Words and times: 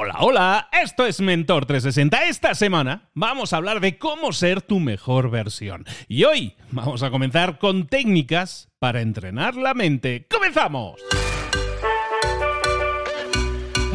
Hola, 0.00 0.14
hola, 0.20 0.68
esto 0.80 1.06
es 1.06 1.20
Mentor 1.20 1.66
360. 1.66 2.28
Esta 2.28 2.54
semana 2.54 3.10
vamos 3.14 3.52
a 3.52 3.56
hablar 3.56 3.80
de 3.80 3.98
cómo 3.98 4.32
ser 4.32 4.62
tu 4.62 4.78
mejor 4.78 5.28
versión. 5.28 5.86
Y 6.06 6.22
hoy 6.22 6.54
vamos 6.70 7.02
a 7.02 7.10
comenzar 7.10 7.58
con 7.58 7.88
técnicas 7.88 8.68
para 8.78 9.00
entrenar 9.00 9.56
la 9.56 9.74
mente. 9.74 10.28
¡Comenzamos! 10.30 11.00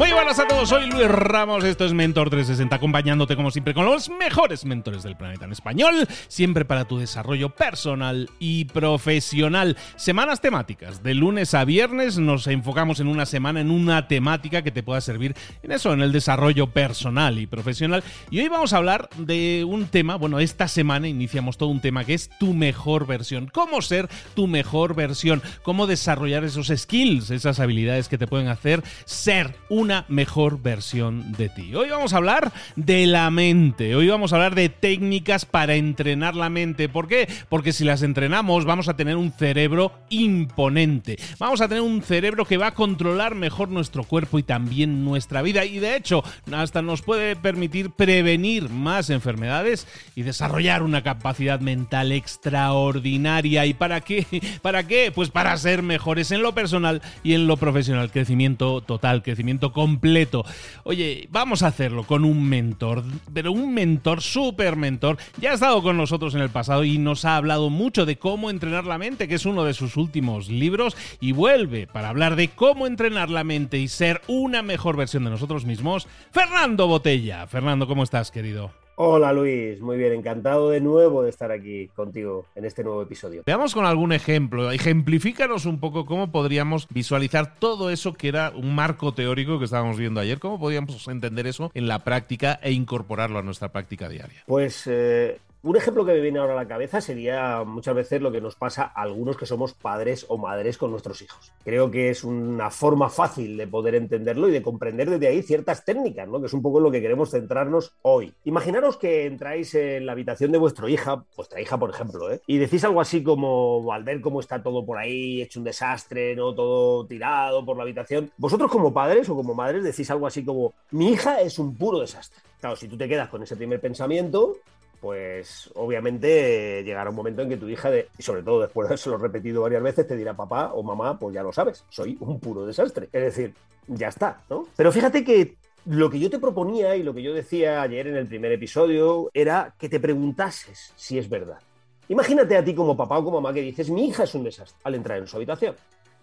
Muy 0.03 0.11
buenas 0.11 0.37
a 0.37 0.45
todos, 0.45 0.67
soy 0.67 0.89
Luis 0.89 1.07
Ramos, 1.07 1.63
esto 1.63 1.85
es 1.85 1.93
Mentor 1.93 2.29
360, 2.29 2.75
acompañándote 2.75 3.37
como 3.37 3.51
siempre 3.51 3.73
con 3.73 3.85
los 3.85 4.09
mejores 4.09 4.65
mentores 4.65 5.01
del 5.01 5.15
planeta 5.15 5.45
en 5.45 5.53
español, 5.53 6.09
siempre 6.27 6.65
para 6.65 6.83
tu 6.83 6.97
desarrollo 6.97 7.51
personal 7.51 8.29
y 8.37 8.65
profesional. 8.65 9.77
Semanas 9.95 10.41
temáticas, 10.41 11.03
de 11.03 11.13
lunes 11.13 11.53
a 11.53 11.63
viernes 11.63 12.17
nos 12.17 12.47
enfocamos 12.47 12.99
en 12.99 13.07
una 13.07 13.25
semana 13.25 13.61
en 13.61 13.71
una 13.71 14.09
temática 14.09 14.61
que 14.61 14.71
te 14.71 14.83
pueda 14.83 14.99
servir 14.99 15.37
en 15.61 15.71
eso, 15.71 15.93
en 15.93 16.01
el 16.01 16.11
desarrollo 16.11 16.67
personal 16.67 17.39
y 17.39 17.47
profesional. 17.47 18.03
Y 18.29 18.41
hoy 18.41 18.49
vamos 18.49 18.73
a 18.73 18.77
hablar 18.77 19.07
de 19.15 19.63
un 19.65 19.85
tema, 19.85 20.17
bueno, 20.17 20.39
esta 20.39 20.67
semana 20.67 21.07
iniciamos 21.07 21.57
todo 21.57 21.69
un 21.69 21.79
tema 21.79 22.03
que 22.03 22.13
es 22.13 22.29
tu 22.39 22.53
mejor 22.53 23.07
versión, 23.07 23.49
cómo 23.53 23.81
ser 23.81 24.09
tu 24.33 24.47
mejor 24.47 24.95
versión, 24.95 25.41
cómo 25.61 25.87
desarrollar 25.87 26.43
esos 26.43 26.73
skills, 26.75 27.29
esas 27.29 27.61
habilidades 27.61 28.09
que 28.09 28.17
te 28.17 28.27
pueden 28.27 28.49
hacer 28.49 28.83
ser 29.05 29.55
un 29.69 29.92
mejor 30.07 30.61
versión 30.61 31.31
de 31.33 31.49
ti. 31.49 31.73
Hoy 31.75 31.89
vamos 31.89 32.13
a 32.13 32.17
hablar 32.17 32.51
de 32.75 33.05
la 33.07 33.29
mente, 33.29 33.95
hoy 33.95 34.07
vamos 34.07 34.33
a 34.33 34.35
hablar 34.35 34.55
de 34.55 34.69
técnicas 34.69 35.45
para 35.45 35.75
entrenar 35.75 36.35
la 36.35 36.49
mente. 36.49 36.89
¿Por 36.89 37.07
qué? 37.07 37.27
Porque 37.49 37.73
si 37.73 37.83
las 37.83 38.01
entrenamos 38.01 38.65
vamos 38.65 38.89
a 38.89 38.95
tener 38.95 39.15
un 39.15 39.31
cerebro 39.31 39.93
imponente, 40.09 41.17
vamos 41.39 41.61
a 41.61 41.67
tener 41.67 41.83
un 41.83 42.01
cerebro 42.01 42.45
que 42.45 42.57
va 42.57 42.67
a 42.67 42.73
controlar 42.73 43.35
mejor 43.35 43.69
nuestro 43.69 44.03
cuerpo 44.03 44.39
y 44.39 44.43
también 44.43 45.03
nuestra 45.03 45.41
vida 45.41 45.65
y 45.65 45.79
de 45.79 45.95
hecho 45.95 46.23
hasta 46.51 46.81
nos 46.81 47.01
puede 47.01 47.35
permitir 47.35 47.91
prevenir 47.91 48.69
más 48.69 49.09
enfermedades 49.09 49.87
y 50.15 50.23
desarrollar 50.23 50.83
una 50.83 51.03
capacidad 51.03 51.59
mental 51.59 52.11
extraordinaria. 52.11 53.65
¿Y 53.65 53.73
para 53.73 54.01
qué? 54.01 54.25
¿Para 54.61 54.87
qué? 54.87 55.11
Pues 55.13 55.29
para 55.29 55.55
ser 55.57 55.83
mejores 55.83 56.31
en 56.31 56.41
lo 56.41 56.53
personal 56.53 57.01
y 57.23 57.33
en 57.33 57.47
lo 57.47 57.57
profesional. 57.57 58.11
Crecimiento 58.11 58.81
total, 58.81 59.23
crecimiento 59.23 59.72
completo. 59.73 60.45
Oye, 60.83 61.27
vamos 61.31 61.63
a 61.63 61.67
hacerlo 61.67 62.03
con 62.03 62.25
un 62.25 62.47
mentor, 62.47 63.03
pero 63.33 63.51
un 63.51 63.73
mentor, 63.73 64.21
súper 64.21 64.75
mentor. 64.75 65.17
Ya 65.41 65.51
ha 65.51 65.55
estado 65.55 65.81
con 65.83 65.97
nosotros 65.97 66.35
en 66.35 66.41
el 66.41 66.49
pasado 66.49 66.83
y 66.83 66.97
nos 66.97 67.25
ha 67.25 67.35
hablado 67.35 67.69
mucho 67.69 68.05
de 68.05 68.17
cómo 68.17 68.49
entrenar 68.49 68.85
la 68.85 68.97
mente, 68.97 69.27
que 69.27 69.35
es 69.35 69.45
uno 69.45 69.63
de 69.63 69.73
sus 69.73 69.97
últimos 69.97 70.49
libros, 70.49 70.95
y 71.19 71.31
vuelve 71.31 71.87
para 71.87 72.09
hablar 72.09 72.35
de 72.35 72.49
cómo 72.49 72.87
entrenar 72.87 73.29
la 73.29 73.43
mente 73.43 73.79
y 73.79 73.87
ser 73.87 74.21
una 74.27 74.61
mejor 74.61 74.95
versión 74.95 75.23
de 75.23 75.31
nosotros 75.31 75.65
mismos. 75.65 76.07
Fernando 76.31 76.87
Botella. 76.87 77.47
Fernando, 77.47 77.87
¿cómo 77.87 78.03
estás, 78.03 78.31
querido? 78.31 78.82
Hola 78.95 79.33
Luis, 79.33 79.81
muy 79.81 79.97
bien, 79.97 80.13
encantado 80.13 80.69
de 80.69 80.79
nuevo 80.79 81.23
de 81.23 81.31
estar 81.31 81.51
aquí 81.51 81.87
contigo 81.95 82.45
en 82.53 82.65
este 82.65 82.83
nuevo 82.83 83.01
episodio. 83.01 83.41
Veamos 83.43 83.73
con 83.73 83.85
algún 83.85 84.13
ejemplo, 84.13 84.71
ejemplifícanos 84.71 85.65
un 85.65 85.79
poco 85.79 86.05
cómo 86.05 86.31
podríamos 86.31 86.87
visualizar 86.89 87.55
todo 87.55 87.89
eso 87.89 88.13
que 88.13 88.27
era 88.27 88.51
un 88.55 88.75
marco 88.75 89.11
teórico 89.13 89.57
que 89.57 89.65
estábamos 89.65 89.97
viendo 89.97 90.19
ayer, 90.19 90.39
cómo 90.39 90.59
podríamos 90.59 91.07
entender 91.07 91.47
eso 91.47 91.71
en 91.73 91.87
la 91.87 92.03
práctica 92.03 92.59
e 92.61 92.71
incorporarlo 92.71 93.39
a 93.39 93.41
nuestra 93.41 93.69
práctica 93.69 94.09
diaria. 94.09 94.43
Pues 94.45 94.85
eh, 94.85 95.39
un 95.63 95.77
ejemplo 95.77 96.03
que 96.05 96.11
me 96.11 96.19
viene 96.19 96.39
ahora 96.39 96.53
a 96.53 96.57
la 96.57 96.67
cabeza 96.67 96.99
sería 96.99 97.63
muchas 97.63 97.95
veces 97.95 98.21
lo 98.21 98.33
que 98.33 98.41
nos 98.41 98.55
pasa 98.55 98.91
a 98.93 99.01
algunos 99.01 99.37
que 99.37 99.45
somos 99.45 99.73
padres 99.73 100.25
o 100.27 100.37
madres 100.37 100.77
con 100.77 100.91
nuestros 100.91 101.21
hijos. 101.21 101.53
Creo 101.63 101.89
que 101.89 102.09
es 102.09 102.25
una 102.25 102.69
forma 102.69 103.09
fácil 103.09 103.55
de 103.55 103.65
poder 103.65 103.95
entenderlo 103.95 104.49
y 104.49 104.51
de 104.51 104.61
comprender 104.61 105.09
desde 105.09 105.27
ahí 105.27 105.41
ciertas 105.41 105.85
técnicas, 105.85 106.27
¿no? 106.27 106.41
que 106.41 106.47
es 106.47 106.53
un 106.53 106.61
poco 106.61 106.81
lo 106.81 106.91
que 106.91 107.01
queremos 107.01 107.31
centrarnos 107.31 107.95
hoy. 108.01 108.33
Imaginaros 108.43 108.97
que 108.97 109.25
entráis 109.25 109.73
en 109.75 110.05
la 110.05 110.11
habitación 110.11 110.51
de 110.51 110.57
vuestra 110.57 110.89
hija, 110.89 111.23
vuestra 111.37 111.61
hija 111.61 111.77
por 111.77 111.91
ejemplo, 111.91 112.29
¿eh? 112.29 112.41
y 112.45 112.57
decís 112.57 112.83
algo 112.83 112.99
así 112.99 113.23
como 113.23 113.93
al 113.93 114.03
ver 114.03 114.19
cómo 114.19 114.41
está 114.41 114.61
todo 114.61 114.85
por 114.85 114.97
ahí, 114.97 115.41
hecho 115.41 115.61
un 115.61 115.65
desastre, 115.65 116.35
¿no? 116.35 116.53
todo 116.53 117.07
tirado 117.07 117.65
por 117.65 117.77
la 117.77 117.83
habitación. 117.83 118.29
Vosotros 118.35 118.69
como 118.69 118.93
padres 118.93 119.29
o 119.29 119.35
como 119.35 119.53
madres 119.53 119.85
decís 119.85 120.11
algo 120.11 120.27
así 120.27 120.43
como, 120.43 120.73
mi 120.91 121.13
hija 121.13 121.39
es 121.39 121.57
un 121.57 121.73
puro 121.77 122.01
desastre. 122.01 122.41
Claro, 122.63 122.77
si 122.77 122.87
tú 122.87 122.97
te 122.97 123.09
quedas 123.09 123.27
con 123.27 123.43
ese 123.43 123.57
primer 123.57 123.81
pensamiento, 123.81 124.55
pues 125.03 125.69
obviamente 125.75 126.81
llegará 126.81 127.09
un 127.09 127.17
momento 127.17 127.41
en 127.41 127.49
que 127.49 127.57
tu 127.57 127.67
hija, 127.67 127.91
y 128.17 128.23
sobre 128.23 128.41
todo 128.41 128.61
después 128.61 128.87
de 128.87 128.95
haberlo 128.95 129.17
repetido 129.17 129.61
varias 129.61 129.83
veces, 129.83 130.07
te 130.07 130.15
dirá 130.15 130.33
papá 130.33 130.71
o 130.73 130.81
mamá, 130.81 131.19
pues 131.19 131.35
ya 131.35 131.43
lo 131.43 131.51
sabes, 131.51 131.83
soy 131.89 132.15
un 132.21 132.39
puro 132.39 132.65
desastre. 132.65 133.09
Es 133.11 133.21
decir, 133.21 133.53
ya 133.87 134.07
está, 134.07 134.39
¿no? 134.49 134.65
Pero 134.77 134.93
fíjate 134.93 135.25
que 135.25 135.57
lo 135.87 136.09
que 136.09 136.21
yo 136.21 136.29
te 136.29 136.39
proponía 136.39 136.95
y 136.95 137.03
lo 137.03 137.13
que 137.13 137.21
yo 137.21 137.33
decía 137.33 137.81
ayer 137.81 138.07
en 138.07 138.15
el 138.15 138.27
primer 138.27 138.53
episodio 138.53 139.29
era 139.33 139.75
que 139.77 139.89
te 139.89 139.99
preguntases 139.99 140.93
si 140.95 141.17
es 141.17 141.27
verdad. 141.27 141.59
Imagínate 142.07 142.55
a 142.55 142.63
ti 142.63 142.73
como 142.73 142.95
papá 142.95 143.17
o 143.17 143.25
como 143.25 143.41
mamá 143.41 143.53
que 143.53 143.59
dices, 143.59 143.89
mi 143.89 144.07
hija 144.07 144.23
es 144.23 144.33
un 144.35 144.45
desastre 144.45 144.79
al 144.85 144.95
entrar 144.95 145.17
en 145.17 145.27
su 145.27 145.35
habitación. 145.35 145.75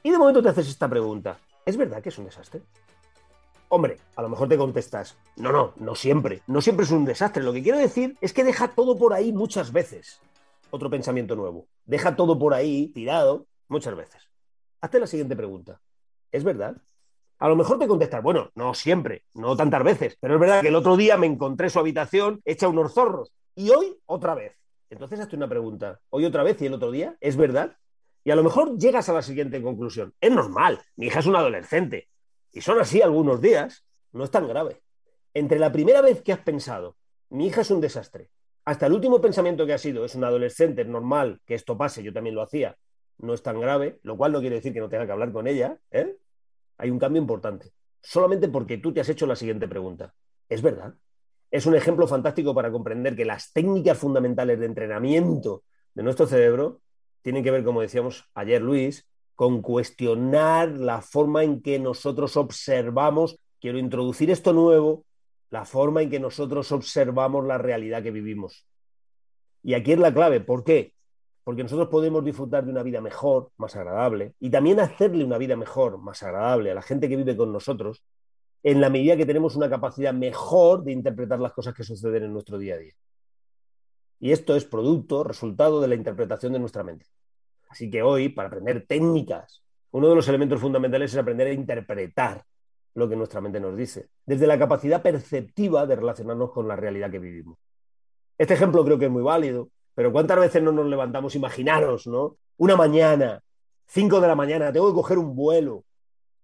Y 0.02 0.10
de 0.10 0.16
momento 0.16 0.42
te 0.42 0.48
haces 0.48 0.68
esta 0.68 0.88
pregunta, 0.88 1.38
¿es 1.66 1.76
verdad 1.76 2.00
que 2.00 2.08
es 2.08 2.16
un 2.16 2.24
desastre? 2.24 2.62
Hombre, 3.72 3.98
a 4.16 4.22
lo 4.22 4.28
mejor 4.28 4.48
te 4.48 4.58
contestas, 4.58 5.16
no, 5.36 5.52
no, 5.52 5.74
no 5.76 5.94
siempre, 5.94 6.42
no 6.48 6.60
siempre 6.60 6.84
es 6.84 6.90
un 6.90 7.04
desastre. 7.04 7.44
Lo 7.44 7.52
que 7.52 7.62
quiero 7.62 7.78
decir 7.78 8.16
es 8.20 8.32
que 8.32 8.42
deja 8.42 8.66
todo 8.66 8.98
por 8.98 9.14
ahí 9.14 9.32
muchas 9.32 9.70
veces. 9.70 10.20
Otro 10.70 10.90
pensamiento 10.90 11.36
nuevo. 11.36 11.68
Deja 11.84 12.16
todo 12.16 12.36
por 12.36 12.52
ahí 12.52 12.88
tirado 12.88 13.46
muchas 13.68 13.94
veces. 13.94 14.28
Hazte 14.80 14.98
la 14.98 15.06
siguiente 15.06 15.36
pregunta. 15.36 15.80
¿Es 16.32 16.42
verdad? 16.42 16.78
A 17.38 17.48
lo 17.48 17.54
mejor 17.54 17.78
te 17.78 17.86
contestas, 17.86 18.20
bueno, 18.24 18.50
no 18.56 18.74
siempre, 18.74 19.22
no 19.34 19.56
tantas 19.56 19.84
veces, 19.84 20.18
pero 20.20 20.34
es 20.34 20.40
verdad 20.40 20.62
que 20.62 20.68
el 20.68 20.74
otro 20.74 20.96
día 20.96 21.16
me 21.16 21.28
encontré 21.28 21.70
su 21.70 21.78
habitación 21.78 22.42
hecha 22.44 22.66
unos 22.66 22.92
zorros 22.92 23.32
y 23.54 23.70
hoy 23.70 23.96
otra 24.06 24.34
vez. 24.34 24.58
Entonces 24.90 25.20
hazte 25.20 25.36
una 25.36 25.48
pregunta. 25.48 26.00
¿Hoy 26.10 26.24
otra 26.24 26.42
vez 26.42 26.60
y 26.60 26.66
el 26.66 26.74
otro 26.74 26.90
día? 26.90 27.16
¿Es 27.20 27.36
verdad? 27.36 27.76
Y 28.24 28.32
a 28.32 28.36
lo 28.36 28.42
mejor 28.42 28.76
llegas 28.76 29.08
a 29.08 29.12
la 29.12 29.22
siguiente 29.22 29.62
conclusión. 29.62 30.12
Es 30.20 30.32
normal, 30.32 30.82
mi 30.96 31.06
hija 31.06 31.20
es 31.20 31.26
una 31.26 31.38
adolescente 31.38 32.09
y 32.52 32.60
son 32.60 32.80
así 32.80 33.02
algunos 33.02 33.40
días, 33.40 33.84
no 34.12 34.24
es 34.24 34.30
tan 34.30 34.48
grave. 34.48 34.82
Entre 35.34 35.58
la 35.58 35.72
primera 35.72 36.00
vez 36.00 36.22
que 36.22 36.32
has 36.32 36.40
pensado, 36.40 36.96
mi 37.28 37.46
hija 37.46 37.60
es 37.60 37.70
un 37.70 37.80
desastre, 37.80 38.30
hasta 38.64 38.86
el 38.86 38.92
último 38.92 39.20
pensamiento 39.20 39.66
que 39.66 39.72
ha 39.72 39.78
sido, 39.78 40.04
es 40.04 40.14
un 40.14 40.24
adolescente, 40.24 40.82
es 40.82 40.88
normal 40.88 41.40
que 41.46 41.54
esto 41.54 41.76
pase, 41.76 42.02
yo 42.02 42.12
también 42.12 42.34
lo 42.34 42.42
hacía, 42.42 42.76
no 43.18 43.34
es 43.34 43.42
tan 43.42 43.60
grave, 43.60 43.98
lo 44.02 44.16
cual 44.16 44.32
no 44.32 44.40
quiere 44.40 44.56
decir 44.56 44.72
que 44.72 44.80
no 44.80 44.88
tenga 44.88 45.06
que 45.06 45.12
hablar 45.12 45.32
con 45.32 45.46
ella, 45.46 45.78
¿eh? 45.90 46.16
hay 46.78 46.90
un 46.90 46.98
cambio 46.98 47.20
importante, 47.20 47.72
solamente 48.00 48.48
porque 48.48 48.78
tú 48.78 48.92
te 48.92 49.00
has 49.00 49.08
hecho 49.08 49.26
la 49.26 49.36
siguiente 49.36 49.68
pregunta. 49.68 50.14
¿Es 50.48 50.62
verdad? 50.62 50.94
Es 51.50 51.66
un 51.66 51.74
ejemplo 51.74 52.06
fantástico 52.06 52.54
para 52.54 52.70
comprender 52.70 53.16
que 53.16 53.24
las 53.24 53.52
técnicas 53.52 53.98
fundamentales 53.98 54.58
de 54.58 54.66
entrenamiento 54.66 55.64
de 55.94 56.02
nuestro 56.02 56.26
cerebro 56.26 56.80
tienen 57.22 57.42
que 57.42 57.50
ver, 57.50 57.64
como 57.64 57.80
decíamos 57.80 58.28
ayer 58.34 58.62
Luis, 58.62 59.06
con 59.40 59.62
cuestionar 59.62 60.68
la 60.68 61.00
forma 61.00 61.42
en 61.44 61.62
que 61.62 61.78
nosotros 61.78 62.36
observamos, 62.36 63.38
quiero 63.58 63.78
introducir 63.78 64.30
esto 64.30 64.52
nuevo, 64.52 65.06
la 65.48 65.64
forma 65.64 66.02
en 66.02 66.10
que 66.10 66.20
nosotros 66.20 66.70
observamos 66.72 67.46
la 67.46 67.56
realidad 67.56 68.02
que 68.02 68.10
vivimos. 68.10 68.66
Y 69.62 69.72
aquí 69.72 69.92
es 69.92 69.98
la 69.98 70.12
clave, 70.12 70.40
¿por 70.40 70.62
qué? 70.62 70.92
Porque 71.42 71.62
nosotros 71.62 71.88
podemos 71.88 72.22
disfrutar 72.22 72.66
de 72.66 72.70
una 72.70 72.82
vida 72.82 73.00
mejor, 73.00 73.50
más 73.56 73.74
agradable, 73.76 74.34
y 74.40 74.50
también 74.50 74.78
hacerle 74.78 75.24
una 75.24 75.38
vida 75.38 75.56
mejor, 75.56 75.96
más 75.96 76.22
agradable 76.22 76.72
a 76.72 76.74
la 76.74 76.82
gente 76.82 77.08
que 77.08 77.16
vive 77.16 77.34
con 77.34 77.50
nosotros, 77.50 78.04
en 78.62 78.78
la 78.78 78.90
medida 78.90 79.16
que 79.16 79.24
tenemos 79.24 79.56
una 79.56 79.70
capacidad 79.70 80.12
mejor 80.12 80.84
de 80.84 80.92
interpretar 80.92 81.40
las 81.40 81.54
cosas 81.54 81.72
que 81.72 81.82
suceden 81.82 82.24
en 82.24 82.34
nuestro 82.34 82.58
día 82.58 82.74
a 82.74 82.78
día. 82.78 82.92
Y 84.18 84.32
esto 84.32 84.54
es 84.54 84.66
producto, 84.66 85.24
resultado 85.24 85.80
de 85.80 85.88
la 85.88 85.94
interpretación 85.94 86.52
de 86.52 86.58
nuestra 86.58 86.82
mente. 86.82 87.06
Así 87.70 87.88
que 87.88 88.02
hoy, 88.02 88.28
para 88.28 88.48
aprender 88.48 88.84
técnicas, 88.86 89.62
uno 89.92 90.08
de 90.08 90.16
los 90.16 90.28
elementos 90.28 90.60
fundamentales 90.60 91.12
es 91.12 91.18
aprender 91.18 91.46
a 91.46 91.52
interpretar 91.52 92.44
lo 92.94 93.08
que 93.08 93.14
nuestra 93.14 93.40
mente 93.40 93.60
nos 93.60 93.76
dice, 93.76 94.08
desde 94.26 94.48
la 94.48 94.58
capacidad 94.58 95.00
perceptiva 95.00 95.86
de 95.86 95.96
relacionarnos 95.96 96.50
con 96.50 96.66
la 96.66 96.74
realidad 96.74 97.10
que 97.10 97.20
vivimos. 97.20 97.56
Este 98.36 98.54
ejemplo 98.54 98.84
creo 98.84 98.98
que 98.98 99.04
es 99.04 99.10
muy 99.10 99.22
válido, 99.22 99.70
pero 99.94 100.12
¿cuántas 100.12 100.38
veces 100.40 100.62
no 100.62 100.72
nos 100.72 100.86
levantamos? 100.86 101.36
Imaginaros, 101.36 102.08
¿no? 102.08 102.36
Una 102.56 102.74
mañana, 102.74 103.40
5 103.86 104.20
de 104.20 104.26
la 104.26 104.34
mañana, 104.34 104.72
tengo 104.72 104.88
que 104.88 104.94
coger 104.94 105.18
un 105.18 105.36
vuelo, 105.36 105.84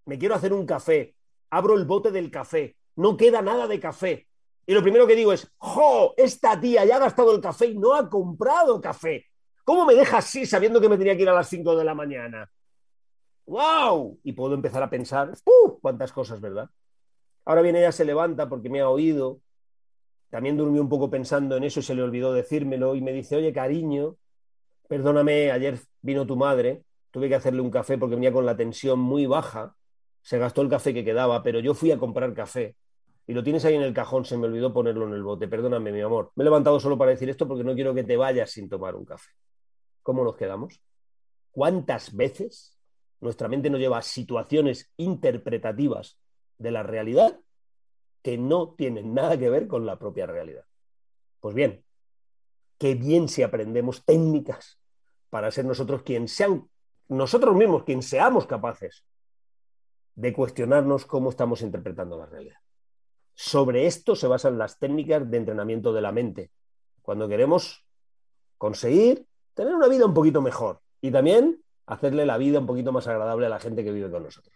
me 0.05 0.19
quiero 0.19 0.37
hacer 0.37 0.53
un 0.53 0.65
café, 0.65 1.17
abro 1.51 1.75
el 1.75 1.85
bote 1.85 2.13
del 2.13 2.31
café, 2.31 2.77
no 2.95 3.17
queda 3.17 3.43
nada 3.43 3.67
de 3.67 3.81
café. 3.81 4.29
Y 4.65 4.75
lo 4.75 4.83
primero 4.83 5.07
que 5.07 5.17
digo 5.17 5.33
es, 5.33 5.51
¡jo! 5.59 6.15
Esta 6.17 6.61
tía 6.61 6.85
ya 6.85 6.97
ha 6.97 7.01
gastado 7.01 7.35
el 7.35 7.41
café 7.41 7.67
y 7.67 7.79
no 7.79 7.95
ha 7.95 8.09
comprado 8.09 8.81
café. 8.81 9.27
¿Cómo 9.67 9.85
me 9.85 9.97
deja 9.97 10.19
así 10.19 10.47
sabiendo 10.47 10.81
que 10.81 10.89
me 10.89 10.97
tenía 10.97 11.17
que 11.17 11.23
ir 11.23 11.29
a 11.29 11.35
las 11.35 11.49
5 11.49 11.75
de 11.75 11.85
la 11.85 11.93
mañana? 11.93 12.49
¡Wow! 13.47 14.21
Y 14.23 14.33
puedo 14.33 14.55
empezar 14.55 14.81
a 14.81 14.89
pensar. 14.89 15.33
Cuántas 15.83 16.13
cosas, 16.13 16.41
¿verdad? 16.41 16.71
Ahora 17.45 17.63
bien, 17.63 17.75
ella 17.75 17.91
se 17.91 18.05
levanta 18.05 18.49
porque 18.49 18.71
me 18.71 18.81
ha 18.81 18.89
oído. 18.89 19.41
También 20.31 20.57
durmió 20.57 20.81
un 20.81 20.89
poco 20.89 21.11
pensando 21.11 21.57
en 21.57 21.65
eso 21.65 21.81
y 21.81 21.83
se 21.83 21.97
le 21.97 22.05
olvidó 22.05 22.33
decírmelo. 22.33 22.95
Y 22.95 23.01
me 23.01 23.13
dice, 23.13 23.35
oye, 23.35 23.53
cariño, 23.53 24.17
perdóname, 24.89 25.51
ayer 25.51 25.81
vino 26.01 26.25
tu 26.29 26.37
madre. 26.37 26.85
Tuve 27.11 27.29
que 27.29 27.35
hacerle 27.35 27.61
un 27.61 27.71
café 27.71 27.99
porque 27.99 28.15
venía 28.15 28.33
con 28.33 28.47
la 28.47 28.57
tensión 28.57 29.01
muy 29.01 29.27
baja. 29.27 29.75
Se 30.23 30.39
gastó 30.39 30.63
el 30.63 30.69
café 30.69 30.95
que 30.95 31.05
quedaba, 31.05 31.43
pero 31.43 31.59
yo 31.59 31.75
fui 31.75 31.91
a 31.91 31.99
comprar 31.99 32.35
café. 32.35 32.77
y 33.27 33.35
lo 33.35 33.43
tienes 33.43 33.65
ahí 33.65 33.75
en 33.75 33.83
el 33.83 33.93
cajón, 33.93 34.25
se 34.25 34.39
me 34.39 34.47
olvidó 34.47 34.73
ponerlo 34.73 35.09
en 35.09 35.15
el 35.15 35.25
bote. 35.25 35.49
Perdóname, 35.49 35.91
mi 35.91 36.03
amor. 36.03 36.31
Me 36.37 36.43
he 36.43 36.45
levantado 36.45 36.79
solo 36.79 36.97
para 36.97 37.11
decir 37.11 37.29
esto 37.29 37.49
porque 37.49 37.65
no 37.65 37.75
quiero 37.75 37.93
que 37.95 38.05
te 38.05 38.17
vayas 38.17 38.53
sin 38.53 38.69
tomar 38.69 38.95
un 38.95 39.05
café. 39.05 39.33
¿Cómo 40.07 40.23
nos 40.23 40.37
quedamos? 40.37 40.81
¿Cuántas 41.51 42.15
veces 42.15 42.79
nuestra 43.19 43.49
mente 43.49 43.71
nos 43.71 43.81
lleva 43.81 43.99
a 43.99 44.03
situaciones 44.03 44.93
interpretativas 44.97 46.17
de 46.59 46.71
la 46.71 46.85
realidad 46.85 47.41
que 48.23 48.39
no 48.39 48.77
tienen 48.77 49.15
nada 49.15 49.37
que 49.37 49.51
ver 49.51 49.67
con 49.67 49.85
la 49.85 49.99
propia 49.99 50.27
realidad? 50.27 50.65
Pues 51.41 51.57
bien, 51.57 51.85
qué 52.79 52.95
bien 52.95 53.29
si 53.29 53.43
aprendemos 53.43 54.05
técnicas 54.05 54.79
para 55.29 55.51
ser 55.51 55.65
nosotros 55.65 56.05
quien 56.05 56.29
sean, 56.29 56.71
nosotros 57.09 57.57
mismos 57.57 57.83
quien 57.83 58.01
seamos 58.01 58.47
capaces 58.47 59.05
de 60.15 60.33
cuestionarnos 60.33 61.05
cómo 61.05 61.31
estamos 61.31 61.63
interpretando 61.63 62.17
la 62.17 62.27
realidad. 62.27 62.61
Sobre 63.35 63.87
esto 63.87 64.15
se 64.15 64.29
basan 64.29 64.57
las 64.57 64.79
técnicas 64.79 65.29
de 65.29 65.37
entrenamiento 65.37 65.93
de 65.93 66.01
la 66.01 66.13
mente. 66.13 66.53
Cuando 67.03 67.27
queremos 67.27 67.85
conseguir 68.57 69.27
tener 69.57 69.75
una 69.75 69.89
vida 69.89 70.05
un 70.05 70.13
poquito 70.15 70.43
mejor 70.43 70.81
y 71.01 71.11
también 71.11 71.63
hacerle 71.87 72.27
la 72.27 72.37
vida 72.37 72.61
un 72.61 72.67
poquito 72.67 72.93
más 72.93 73.07
agradable 73.09 73.47
a 73.47 73.49
la 73.49 73.59
gente 73.59 73.83
que 73.83 73.91
vive 73.91 74.11
con 74.11 74.23
nosotros. 74.23 74.55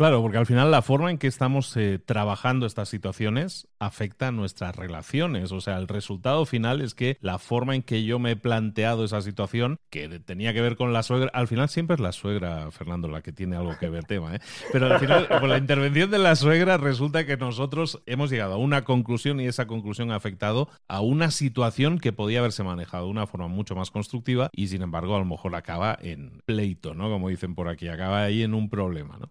Claro, 0.00 0.22
porque 0.22 0.38
al 0.38 0.46
final 0.46 0.70
la 0.70 0.80
forma 0.80 1.10
en 1.10 1.18
que 1.18 1.26
estamos 1.26 1.76
eh, 1.76 1.98
trabajando 2.02 2.64
estas 2.64 2.88
situaciones 2.88 3.68
afecta 3.78 4.28
a 4.28 4.32
nuestras 4.32 4.74
relaciones. 4.74 5.52
O 5.52 5.60
sea, 5.60 5.76
el 5.76 5.88
resultado 5.88 6.46
final 6.46 6.80
es 6.80 6.94
que 6.94 7.18
la 7.20 7.38
forma 7.38 7.74
en 7.74 7.82
que 7.82 8.02
yo 8.02 8.18
me 8.18 8.30
he 8.30 8.36
planteado 8.36 9.04
esa 9.04 9.20
situación, 9.20 9.76
que 9.90 10.08
tenía 10.20 10.54
que 10.54 10.62
ver 10.62 10.76
con 10.76 10.94
la 10.94 11.02
suegra, 11.02 11.30
al 11.34 11.48
final 11.48 11.68
siempre 11.68 11.96
es 11.96 12.00
la 12.00 12.12
suegra, 12.12 12.70
Fernando, 12.70 13.08
la 13.08 13.20
que 13.20 13.30
tiene 13.30 13.56
algo 13.56 13.76
que 13.78 13.90
ver 13.90 14.04
tema, 14.04 14.36
¿eh? 14.36 14.40
Pero 14.72 14.86
al 14.86 14.98
final, 15.00 15.28
con 15.38 15.50
la 15.50 15.58
intervención 15.58 16.10
de 16.10 16.18
la 16.18 16.34
suegra, 16.34 16.78
resulta 16.78 17.26
que 17.26 17.36
nosotros 17.36 18.00
hemos 18.06 18.30
llegado 18.30 18.54
a 18.54 18.56
una 18.56 18.84
conclusión 18.84 19.38
y 19.38 19.48
esa 19.48 19.66
conclusión 19.66 20.12
ha 20.12 20.16
afectado 20.16 20.70
a 20.88 21.02
una 21.02 21.30
situación 21.30 21.98
que 21.98 22.14
podía 22.14 22.38
haberse 22.38 22.62
manejado 22.62 23.04
de 23.04 23.10
una 23.10 23.26
forma 23.26 23.48
mucho 23.48 23.74
más 23.74 23.90
constructiva 23.90 24.48
y 24.54 24.68
sin 24.68 24.80
embargo 24.80 25.14
a 25.14 25.18
lo 25.18 25.26
mejor 25.26 25.54
acaba 25.54 25.98
en 26.00 26.40
pleito, 26.46 26.94
¿no? 26.94 27.10
Como 27.10 27.28
dicen 27.28 27.54
por 27.54 27.68
aquí, 27.68 27.88
acaba 27.88 28.22
ahí 28.22 28.42
en 28.42 28.54
un 28.54 28.70
problema, 28.70 29.18
¿no? 29.18 29.30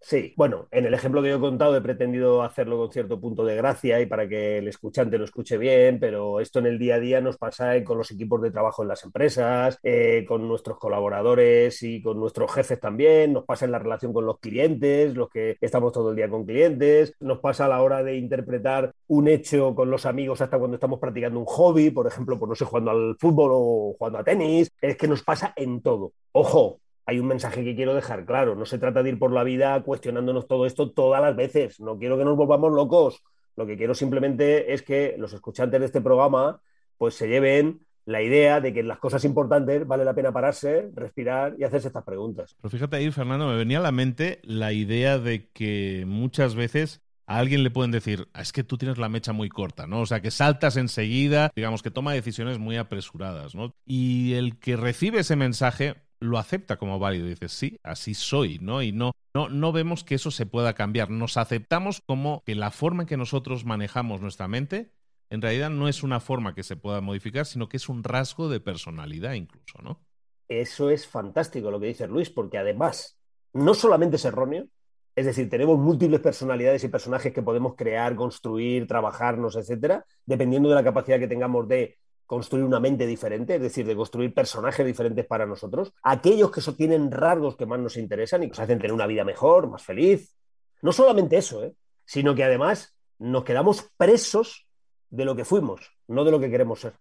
Sí, 0.00 0.34
bueno, 0.36 0.68
en 0.70 0.86
el 0.86 0.94
ejemplo 0.94 1.20
que 1.20 1.30
yo 1.30 1.36
he 1.36 1.40
contado 1.40 1.76
he 1.76 1.80
pretendido 1.80 2.42
hacerlo 2.42 2.76
con 2.78 2.92
cierto 2.92 3.20
punto 3.20 3.44
de 3.44 3.56
gracia 3.56 4.00
y 4.00 4.06
para 4.06 4.28
que 4.28 4.58
el 4.58 4.68
escuchante 4.68 5.18
lo 5.18 5.24
escuche 5.24 5.58
bien, 5.58 5.98
pero 5.98 6.38
esto 6.38 6.60
en 6.60 6.66
el 6.66 6.78
día 6.78 6.94
a 6.96 7.00
día 7.00 7.20
nos 7.20 7.38
pasa 7.38 7.82
con 7.82 7.98
los 7.98 8.10
equipos 8.12 8.40
de 8.40 8.52
trabajo 8.52 8.82
en 8.82 8.88
las 8.88 9.02
empresas, 9.02 9.78
eh, 9.82 10.24
con 10.28 10.46
nuestros 10.46 10.78
colaboradores 10.78 11.82
y 11.82 12.00
con 12.02 12.20
nuestros 12.20 12.52
jefes 12.54 12.78
también, 12.78 13.32
nos 13.32 13.44
pasa 13.44 13.64
en 13.64 13.72
la 13.72 13.80
relación 13.80 14.12
con 14.12 14.26
los 14.26 14.38
clientes, 14.38 15.16
los 15.16 15.28
que 15.28 15.56
estamos 15.60 15.92
todo 15.92 16.10
el 16.10 16.16
día 16.16 16.28
con 16.28 16.44
clientes, 16.44 17.14
nos 17.18 17.40
pasa 17.40 17.64
a 17.64 17.68
la 17.68 17.82
hora 17.82 18.04
de 18.04 18.16
interpretar 18.16 18.92
un 19.08 19.26
hecho 19.26 19.74
con 19.74 19.90
los 19.90 20.06
amigos 20.06 20.40
hasta 20.40 20.58
cuando 20.58 20.76
estamos 20.76 21.00
practicando 21.00 21.40
un 21.40 21.46
hobby, 21.46 21.90
por 21.90 22.06
ejemplo, 22.06 22.38
por 22.38 22.48
no 22.48 22.54
sé, 22.54 22.64
jugando 22.64 22.92
al 22.92 23.16
fútbol 23.18 23.50
o 23.54 23.96
jugando 23.98 24.18
a 24.20 24.24
tenis, 24.24 24.70
es 24.80 24.96
que 24.96 25.08
nos 25.08 25.24
pasa 25.24 25.52
en 25.56 25.80
todo. 25.82 26.12
Ojo, 26.32 26.80
hay 27.06 27.20
un 27.20 27.28
mensaje 27.28 27.64
que 27.64 27.76
quiero 27.76 27.94
dejar 27.94 28.26
claro. 28.26 28.56
No 28.56 28.66
se 28.66 28.78
trata 28.78 29.02
de 29.02 29.10
ir 29.10 29.18
por 29.18 29.32
la 29.32 29.44
vida 29.44 29.80
cuestionándonos 29.82 30.48
todo 30.48 30.66
esto 30.66 30.90
todas 30.90 31.22
las 31.22 31.36
veces. 31.36 31.80
No 31.80 31.98
quiero 31.98 32.18
que 32.18 32.24
nos 32.24 32.36
volvamos 32.36 32.72
locos. 32.72 33.22
Lo 33.56 33.64
que 33.64 33.76
quiero 33.76 33.94
simplemente 33.94 34.74
es 34.74 34.82
que 34.82 35.14
los 35.16 35.32
escuchantes 35.32 35.78
de 35.80 35.86
este 35.86 36.00
programa 36.00 36.60
pues 36.98 37.14
se 37.14 37.28
lleven 37.28 37.80
la 38.06 38.22
idea 38.22 38.60
de 38.60 38.72
que 38.72 38.80
en 38.80 38.88
las 38.88 38.98
cosas 38.98 39.24
importantes 39.24 39.86
vale 39.86 40.04
la 40.04 40.14
pena 40.14 40.32
pararse, 40.32 40.90
respirar 40.94 41.54
y 41.58 41.64
hacerse 41.64 41.88
estas 41.88 42.04
preguntas. 42.04 42.56
Pero 42.60 42.70
fíjate 42.70 42.96
ahí, 42.96 43.10
Fernando, 43.10 43.48
me 43.48 43.56
venía 43.56 43.78
a 43.78 43.82
la 43.82 43.92
mente 43.92 44.40
la 44.42 44.72
idea 44.72 45.18
de 45.18 45.48
que 45.50 46.04
muchas 46.06 46.54
veces 46.54 47.02
a 47.26 47.38
alguien 47.38 47.64
le 47.64 47.70
pueden 47.70 47.90
decir, 47.90 48.28
ah, 48.32 48.42
es 48.42 48.52
que 48.52 48.62
tú 48.62 48.78
tienes 48.78 48.98
la 48.98 49.08
mecha 49.08 49.32
muy 49.32 49.48
corta, 49.48 49.86
¿no? 49.88 50.00
O 50.00 50.06
sea, 50.06 50.20
que 50.20 50.30
saltas 50.30 50.76
enseguida, 50.76 51.50
digamos 51.54 51.82
que 51.82 51.90
toma 51.90 52.12
decisiones 52.12 52.58
muy 52.58 52.76
apresuradas, 52.76 53.56
¿no? 53.56 53.74
Y 53.84 54.34
el 54.34 54.58
que 54.58 54.76
recibe 54.76 55.20
ese 55.20 55.34
mensaje 55.34 56.05
lo 56.20 56.38
acepta 56.38 56.76
como 56.76 56.98
válido. 56.98 57.26
Dice, 57.26 57.48
sí, 57.48 57.78
así 57.82 58.14
soy, 58.14 58.58
¿no? 58.60 58.82
Y 58.82 58.92
no, 58.92 59.12
no, 59.34 59.48
no 59.48 59.72
vemos 59.72 60.04
que 60.04 60.14
eso 60.14 60.30
se 60.30 60.46
pueda 60.46 60.74
cambiar. 60.74 61.10
Nos 61.10 61.36
aceptamos 61.36 62.02
como 62.06 62.42
que 62.44 62.54
la 62.54 62.70
forma 62.70 63.02
en 63.02 63.08
que 63.08 63.16
nosotros 63.16 63.64
manejamos 63.64 64.20
nuestra 64.20 64.48
mente 64.48 64.92
en 65.30 65.42
realidad 65.42 65.70
no 65.70 65.88
es 65.88 66.02
una 66.02 66.20
forma 66.20 66.54
que 66.54 66.62
se 66.62 66.76
pueda 66.76 67.00
modificar, 67.00 67.46
sino 67.46 67.68
que 67.68 67.76
es 67.76 67.88
un 67.88 68.04
rasgo 68.04 68.48
de 68.48 68.60
personalidad 68.60 69.32
incluso, 69.32 69.78
¿no? 69.82 70.00
Eso 70.48 70.90
es 70.90 71.06
fantástico 71.06 71.70
lo 71.70 71.80
que 71.80 71.86
dice 71.86 72.06
Luis, 72.06 72.30
porque 72.30 72.58
además 72.58 73.18
no 73.52 73.74
solamente 73.74 74.16
es 74.16 74.24
erróneo, 74.24 74.68
es 75.16 75.26
decir, 75.26 75.48
tenemos 75.48 75.78
múltiples 75.78 76.20
personalidades 76.20 76.84
y 76.84 76.88
personajes 76.88 77.32
que 77.32 77.42
podemos 77.42 77.74
crear, 77.74 78.14
construir, 78.14 78.86
trabajarnos, 78.86 79.56
etcétera, 79.56 80.04
dependiendo 80.24 80.68
de 80.68 80.74
la 80.76 80.84
capacidad 80.84 81.18
que 81.18 81.26
tengamos 81.26 81.66
de 81.66 81.96
construir 82.26 82.64
una 82.64 82.80
mente 82.80 83.06
diferente, 83.06 83.54
es 83.54 83.62
decir, 83.62 83.86
de 83.86 83.96
construir 83.96 84.34
personajes 84.34 84.84
diferentes 84.84 85.24
para 85.26 85.46
nosotros, 85.46 85.92
aquellos 86.02 86.50
que 86.50 86.60
tienen 86.72 87.10
rasgos 87.10 87.56
que 87.56 87.66
más 87.66 87.78
nos 87.78 87.96
interesan 87.96 88.42
y 88.42 88.48
nos 88.48 88.58
hacen 88.58 88.78
tener 88.78 88.92
una 88.92 89.06
vida 89.06 89.24
mejor, 89.24 89.68
más 89.68 89.82
feliz. 89.82 90.36
No 90.82 90.92
solamente 90.92 91.36
eso, 91.36 91.64
¿eh? 91.64 91.74
sino 92.04 92.34
que 92.34 92.44
además 92.44 92.96
nos 93.18 93.44
quedamos 93.44 93.90
presos 93.96 94.66
de 95.08 95.24
lo 95.24 95.36
que 95.36 95.44
fuimos, 95.44 95.92
no 96.08 96.24
de 96.24 96.30
lo 96.30 96.40
que 96.40 96.50
queremos 96.50 96.80
ser. 96.80 96.94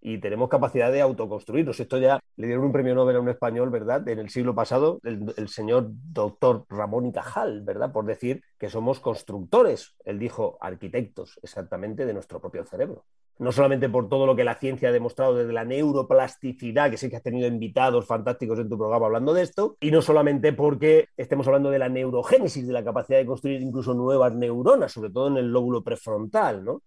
Y 0.00 0.18
tenemos 0.18 0.48
capacidad 0.48 0.92
de 0.92 1.00
autoconstruirnos. 1.00 1.80
Esto 1.80 1.98
ya 1.98 2.20
le 2.36 2.46
dieron 2.46 2.64
un 2.64 2.72
premio 2.72 2.94
Nobel 2.94 3.16
a 3.16 3.20
un 3.20 3.28
español, 3.28 3.70
¿verdad? 3.70 4.06
En 4.08 4.18
el 4.18 4.30
siglo 4.30 4.54
pasado, 4.54 5.00
el, 5.02 5.48
señor 5.48 5.88
doctor 5.90 6.66
Ramón 6.68 7.06
y 7.06 7.12
Cajal, 7.12 7.62
¿verdad? 7.62 7.92
Por 7.92 8.06
decir 8.06 8.42
que 8.58 8.70
somos 8.70 9.00
constructores. 9.00 9.96
Él 10.04 10.18
dijo 10.18 10.56
arquitectos, 10.60 11.38
exactamente, 11.42 12.06
de 12.06 12.14
nuestro 12.14 12.40
propio 12.40 12.64
cerebro 12.64 13.04
no 13.38 13.52
solamente 13.52 13.88
por 13.88 14.08
todo 14.08 14.26
lo 14.26 14.34
que 14.34 14.44
la 14.44 14.56
ciencia 14.56 14.88
ha 14.88 14.92
demostrado 14.92 15.34
desde 15.36 15.52
la 15.52 15.64
neuroplasticidad, 15.64 16.90
que 16.90 16.96
sé 16.96 17.08
que 17.08 17.16
has 17.16 17.22
tenido 17.22 17.46
invitados 17.46 18.06
fantásticos 18.06 18.58
en 18.58 18.68
tu 18.68 18.76
programa 18.76 19.06
hablando 19.06 19.32
de 19.32 19.42
esto, 19.42 19.76
y 19.80 19.90
no 19.90 20.02
solamente 20.02 20.52
porque 20.52 21.08
estemos 21.16 21.46
hablando 21.46 21.70
de 21.70 21.78
la 21.78 21.88
neurogénesis, 21.88 22.66
de 22.66 22.72
la 22.72 22.84
capacidad 22.84 23.18
de 23.18 23.26
construir 23.26 23.62
incluso 23.62 23.94
nuevas 23.94 24.34
neuronas, 24.34 24.92
sobre 24.92 25.10
todo 25.10 25.28
en 25.28 25.36
el 25.36 25.52
lóbulo 25.52 25.82
prefrontal, 25.82 26.64
¿no? 26.64 26.82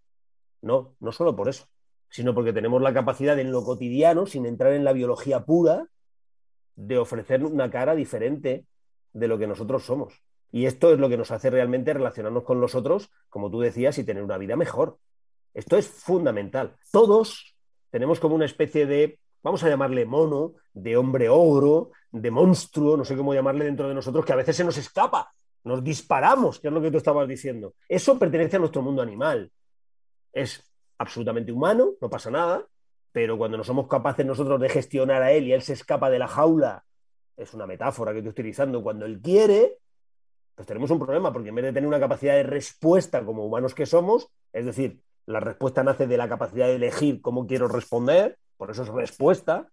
No, 0.62 0.96
no 1.00 1.12
solo 1.12 1.36
por 1.36 1.50
eso, 1.50 1.66
sino 2.12 2.36
porque 2.36 2.54
tenemos 2.54 2.82
la 2.82 2.94
capacidad 2.94 3.40
en 3.40 3.52
lo 3.52 3.64
cotidiano, 3.64 4.26
sin 4.26 4.46
entrar 4.46 4.74
en 4.74 4.84
la 4.84 4.94
biología 4.94 5.46
pura, 5.46 5.88
de 6.76 6.98
ofrecer 6.98 7.44
una 7.44 7.72
cara 7.72 7.96
diferente 7.96 8.66
de 9.14 9.28
lo 9.28 9.38
que 9.38 9.48
nosotros 9.48 9.84
somos. 9.84 10.22
Y 10.52 10.66
esto 10.66 10.94
es 10.94 11.00
lo 11.00 11.08
que 11.08 11.18
nos 11.18 11.32
hace 11.32 11.50
realmente 11.50 11.94
relacionarnos 11.94 12.44
con 12.44 12.60
los 12.60 12.76
otros, 12.76 13.10
como 13.30 13.50
tú 13.50 13.62
decías, 13.62 13.98
y 13.98 14.04
tener 14.04 14.24
una 14.24 14.38
vida 14.38 14.58
mejor. 14.58 14.98
Esto 15.54 15.78
es 15.78 15.88
fundamental. 15.88 16.76
Todos 16.92 17.56
tenemos 17.90 18.20
como 18.20 18.36
una 18.36 18.46
especie 18.46 18.86
de, 18.86 19.20
vamos 19.42 19.64
a 19.64 19.70
llamarle 19.70 20.06
mono, 20.06 20.56
de 20.74 20.98
hombre 20.98 21.30
ogro, 21.30 21.92
de 22.12 22.30
monstruo, 22.30 22.98
no 22.98 23.06
sé 23.06 23.16
cómo 23.16 23.34
llamarle 23.34 23.66
dentro 23.66 23.88
de 23.88 23.96
nosotros, 23.96 24.26
que 24.26 24.34
a 24.34 24.38
veces 24.38 24.58
se 24.58 24.66
nos 24.66 24.78
escapa, 24.78 25.32
nos 25.64 25.82
disparamos, 25.82 26.60
que 26.60 26.68
es 26.68 26.74
lo 26.74 26.82
que 26.82 26.92
tú 26.92 26.98
estabas 26.98 27.28
diciendo. 27.28 27.74
Eso 27.88 28.20
pertenece 28.20 28.58
a 28.58 28.60
nuestro 28.60 28.82
mundo 28.82 29.02
animal. 29.02 29.50
Es 30.34 30.71
absolutamente 31.02 31.52
humano, 31.52 31.94
no 32.00 32.10
pasa 32.10 32.32
nada, 32.32 32.66
pero 33.12 33.38
cuando 33.38 33.58
no 33.58 33.64
somos 33.64 33.88
capaces 33.88 34.26
nosotros 34.26 34.60
de 34.62 34.70
gestionar 34.70 35.22
a 35.22 35.32
él 35.32 35.48
y 35.48 35.54
él 35.54 35.62
se 35.62 35.74
escapa 35.74 36.10
de 36.10 36.20
la 36.20 36.28
jaula, 36.28 36.86
es 37.36 37.54
una 37.54 37.66
metáfora 37.66 38.12
que 38.12 38.20
estoy 38.20 38.32
utilizando, 38.32 38.84
cuando 38.84 39.06
él 39.06 39.20
quiere, 39.22 39.80
pues 40.56 40.68
tenemos 40.68 40.92
un 40.92 41.00
problema, 41.00 41.34
porque 41.34 41.50
en 41.50 41.56
vez 41.56 41.66
de 41.66 41.74
tener 41.74 41.88
una 41.88 42.00
capacidad 42.00 42.36
de 42.36 42.44
respuesta 42.44 43.26
como 43.26 43.46
humanos 43.46 43.74
que 43.74 43.86
somos, 43.86 44.30
es 44.54 44.66
decir, 44.66 45.02
la 45.26 45.40
respuesta 45.40 45.84
nace 45.84 46.08
de 46.08 46.18
la 46.18 46.30
capacidad 46.30 46.68
de 46.68 46.76
elegir 46.76 47.22
cómo 47.22 47.48
quiero 47.48 47.68
responder, 47.68 48.38
por 48.58 48.70
eso 48.70 48.84
es 48.84 48.90
respuesta. 48.90 49.70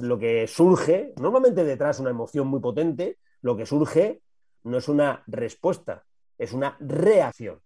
Lo 0.00 0.18
que 0.18 0.46
surge, 0.46 1.14
normalmente 1.16 1.64
detrás 1.64 2.00
una 2.00 2.10
emoción 2.10 2.46
muy 2.46 2.60
potente, 2.60 3.18
lo 3.40 3.56
que 3.56 3.64
surge 3.64 4.20
no 4.64 4.78
es 4.78 4.88
una 4.88 5.22
respuesta, 5.26 6.04
es 6.36 6.52
una 6.52 6.76
reacción. 6.80 7.60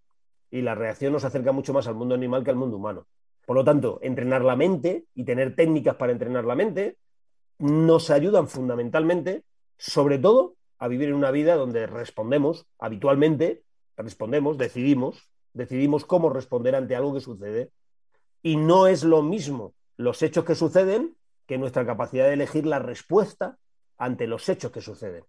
Y 0.50 0.62
la 0.62 0.74
reacción 0.74 1.12
nos 1.12 1.24
acerca 1.24 1.52
mucho 1.52 1.72
más 1.72 1.86
al 1.86 1.94
mundo 1.94 2.14
animal 2.14 2.44
que 2.44 2.50
al 2.50 2.56
mundo 2.56 2.76
humano. 2.76 3.06
Por 3.46 3.56
lo 3.56 3.64
tanto, 3.64 3.98
entrenar 4.02 4.42
la 4.42 4.56
mente 4.56 5.04
y 5.14 5.24
tener 5.24 5.54
técnicas 5.54 5.96
para 5.96 6.12
entrenar 6.12 6.44
la 6.44 6.54
mente 6.54 6.96
nos 7.58 8.10
ayudan 8.10 8.48
fundamentalmente, 8.48 9.44
sobre 9.76 10.18
todo, 10.18 10.56
a 10.78 10.88
vivir 10.88 11.10
en 11.10 11.14
una 11.14 11.30
vida 11.30 11.56
donde 11.56 11.86
respondemos 11.86 12.66
habitualmente, 12.78 13.62
respondemos, 13.96 14.56
decidimos, 14.56 15.28
decidimos 15.52 16.04
cómo 16.06 16.30
responder 16.30 16.74
ante 16.74 16.96
algo 16.96 17.14
que 17.14 17.20
sucede. 17.20 17.70
Y 18.42 18.56
no 18.56 18.86
es 18.86 19.04
lo 19.04 19.22
mismo 19.22 19.74
los 19.96 20.22
hechos 20.22 20.44
que 20.44 20.54
suceden 20.54 21.16
que 21.46 21.58
nuestra 21.58 21.84
capacidad 21.84 22.26
de 22.26 22.34
elegir 22.34 22.64
la 22.64 22.78
respuesta 22.78 23.58
ante 23.98 24.26
los 24.26 24.48
hechos 24.48 24.70
que 24.70 24.80
suceden. 24.80 25.24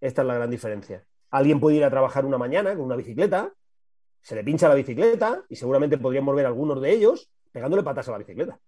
Esta 0.00 0.22
es 0.22 0.28
la 0.28 0.34
gran 0.34 0.50
diferencia. 0.50 1.04
Alguien 1.30 1.60
puede 1.60 1.76
ir 1.76 1.84
a 1.84 1.90
trabajar 1.90 2.24
una 2.24 2.38
mañana 2.38 2.74
con 2.74 2.86
una 2.86 2.96
bicicleta, 2.96 3.52
se 4.20 4.34
le 4.34 4.44
pincha 4.44 4.68
la 4.68 4.74
bicicleta 4.74 5.42
y 5.48 5.56
seguramente 5.56 5.98
podríamos 5.98 6.34
ver 6.34 6.46
algunos 6.46 6.80
de 6.80 6.92
ellos 6.92 7.30
pegándole 7.50 7.82
patas 7.82 8.08
a 8.08 8.12
la 8.12 8.18
bicicleta 8.18 8.58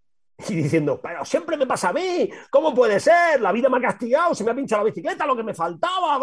y 0.48 0.54
diciendo, 0.54 1.00
pero 1.02 1.24
siempre 1.24 1.56
me 1.56 1.66
pasa 1.66 1.90
a 1.90 1.92
mí, 1.92 2.30
¿cómo 2.50 2.74
puede 2.74 2.98
ser? 3.00 3.40
La 3.40 3.52
vida 3.52 3.68
me 3.68 3.78
ha 3.78 3.80
castigado, 3.80 4.34
se 4.34 4.44
me 4.44 4.50
ha 4.50 4.54
pinchado 4.54 4.82
la 4.82 4.90
bicicleta, 4.90 5.26
lo 5.26 5.36
que 5.36 5.42
me 5.42 5.54
faltaba, 5.54 6.18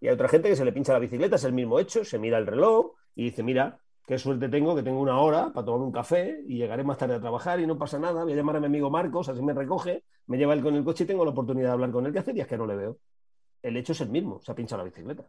Y 0.00 0.08
hay 0.08 0.14
otra 0.14 0.28
gente 0.28 0.48
que 0.48 0.56
se 0.56 0.64
le 0.64 0.72
pincha 0.72 0.92
la 0.92 0.98
bicicleta, 0.98 1.36
es 1.36 1.44
el 1.44 1.52
mismo 1.52 1.78
hecho, 1.78 2.04
se 2.04 2.18
mira 2.18 2.38
el 2.38 2.46
reloj 2.46 2.92
y 3.14 3.24
dice, 3.24 3.42
mira, 3.42 3.78
qué 4.06 4.18
suerte 4.18 4.48
tengo 4.48 4.74
que 4.74 4.82
tengo 4.82 5.00
una 5.00 5.20
hora 5.20 5.52
para 5.52 5.64
tomarme 5.64 5.86
un 5.86 5.92
café 5.92 6.40
y 6.46 6.56
llegaré 6.56 6.84
más 6.84 6.98
tarde 6.98 7.14
a 7.14 7.20
trabajar 7.20 7.60
y 7.60 7.66
no 7.66 7.78
pasa 7.78 7.98
nada, 7.98 8.24
voy 8.24 8.32
a 8.32 8.36
llamar 8.36 8.56
a 8.56 8.60
mi 8.60 8.66
amigo 8.66 8.90
Marcos, 8.90 9.28
así 9.28 9.42
me 9.42 9.52
recoge, 9.52 10.04
me 10.26 10.38
lleva 10.38 10.54
él 10.54 10.62
con 10.62 10.74
el 10.74 10.84
coche 10.84 11.04
y 11.04 11.06
tengo 11.06 11.24
la 11.24 11.30
oportunidad 11.30 11.68
de 11.68 11.72
hablar 11.72 11.90
con 11.90 12.06
él, 12.06 12.12
que 12.12 12.18
hace 12.18 12.32
días 12.32 12.48
que 12.48 12.56
no 12.58 12.66
le 12.66 12.76
veo. 12.76 12.98
El 13.62 13.76
hecho 13.76 13.92
es 13.92 14.00
el 14.00 14.08
mismo, 14.08 14.40
se 14.40 14.52
ha 14.52 14.54
pinchado 14.54 14.78
la 14.78 14.84
bicicleta. 14.84 15.24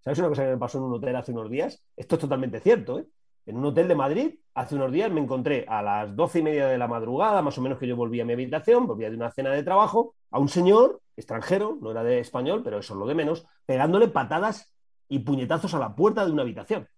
¿Sabes 0.00 0.18
una 0.18 0.28
cosa 0.28 0.44
que 0.44 0.50
me 0.50 0.58
pasó 0.58 0.78
en 0.78 0.84
un 0.84 0.94
hotel 0.94 1.16
hace 1.16 1.32
unos 1.32 1.50
días? 1.50 1.82
Esto 1.96 2.14
es 2.16 2.20
totalmente 2.20 2.60
cierto, 2.60 2.98
¿eh? 3.00 3.06
En 3.46 3.56
un 3.56 3.64
hotel 3.64 3.88
de 3.88 3.94
Madrid, 3.94 4.34
hace 4.54 4.74
unos 4.74 4.92
días 4.92 5.10
me 5.10 5.22
encontré 5.22 5.64
a 5.66 5.80
las 5.80 6.14
doce 6.14 6.40
y 6.40 6.42
media 6.42 6.66
de 6.66 6.76
la 6.76 6.86
madrugada, 6.86 7.40
más 7.40 7.56
o 7.56 7.62
menos 7.62 7.78
que 7.78 7.86
yo 7.86 7.96
volvía 7.96 8.22
a 8.22 8.26
mi 8.26 8.34
habitación, 8.34 8.86
volvía 8.86 9.08
de 9.08 9.16
una 9.16 9.30
cena 9.30 9.50
de 9.52 9.62
trabajo, 9.62 10.14
a 10.30 10.38
un 10.38 10.50
señor 10.50 11.00
extranjero, 11.16 11.78
no 11.80 11.90
era 11.90 12.04
de 12.04 12.18
español, 12.20 12.60
pero 12.62 12.78
eso 12.78 12.92
es 12.92 13.00
lo 13.00 13.06
de 13.06 13.14
menos, 13.14 13.46
pegándole 13.64 14.08
patadas 14.08 14.74
y 15.08 15.20
puñetazos 15.20 15.72
a 15.72 15.78
la 15.78 15.96
puerta 15.96 16.26
de 16.26 16.32
una 16.32 16.42
habitación, 16.42 16.88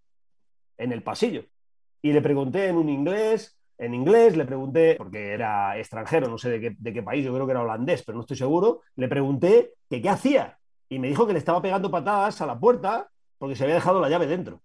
en 0.76 0.90
el 0.90 1.04
pasillo. 1.04 1.44
Y 2.02 2.12
le 2.12 2.20
pregunté 2.20 2.66
en 2.66 2.76
un 2.76 2.88
inglés, 2.88 3.56
en 3.78 3.94
inglés, 3.94 4.36
le 4.36 4.44
pregunté, 4.44 4.96
porque 4.96 5.32
era 5.32 5.78
extranjero, 5.78 6.28
no 6.28 6.36
sé 6.36 6.50
de 6.50 6.60
qué, 6.60 6.76
de 6.76 6.92
qué 6.92 7.02
país, 7.04 7.24
yo 7.24 7.32
creo 7.32 7.46
que 7.46 7.52
era 7.52 7.62
holandés, 7.62 8.02
pero 8.02 8.16
no 8.16 8.22
estoy 8.22 8.36
seguro, 8.36 8.80
le 8.96 9.06
pregunté 9.08 9.74
que 9.88 10.02
qué 10.02 10.08
hacía. 10.08 10.58
Y 10.90 10.98
me 10.98 11.08
dijo 11.08 11.26
que 11.26 11.32
le 11.32 11.38
estaba 11.38 11.62
pegando 11.62 11.90
patadas 11.90 12.42
a 12.42 12.46
la 12.46 12.60
puerta 12.60 13.08
porque 13.38 13.56
se 13.56 13.64
había 13.64 13.76
dejado 13.76 13.98
la 14.00 14.10
llave 14.10 14.26
dentro. 14.26 14.60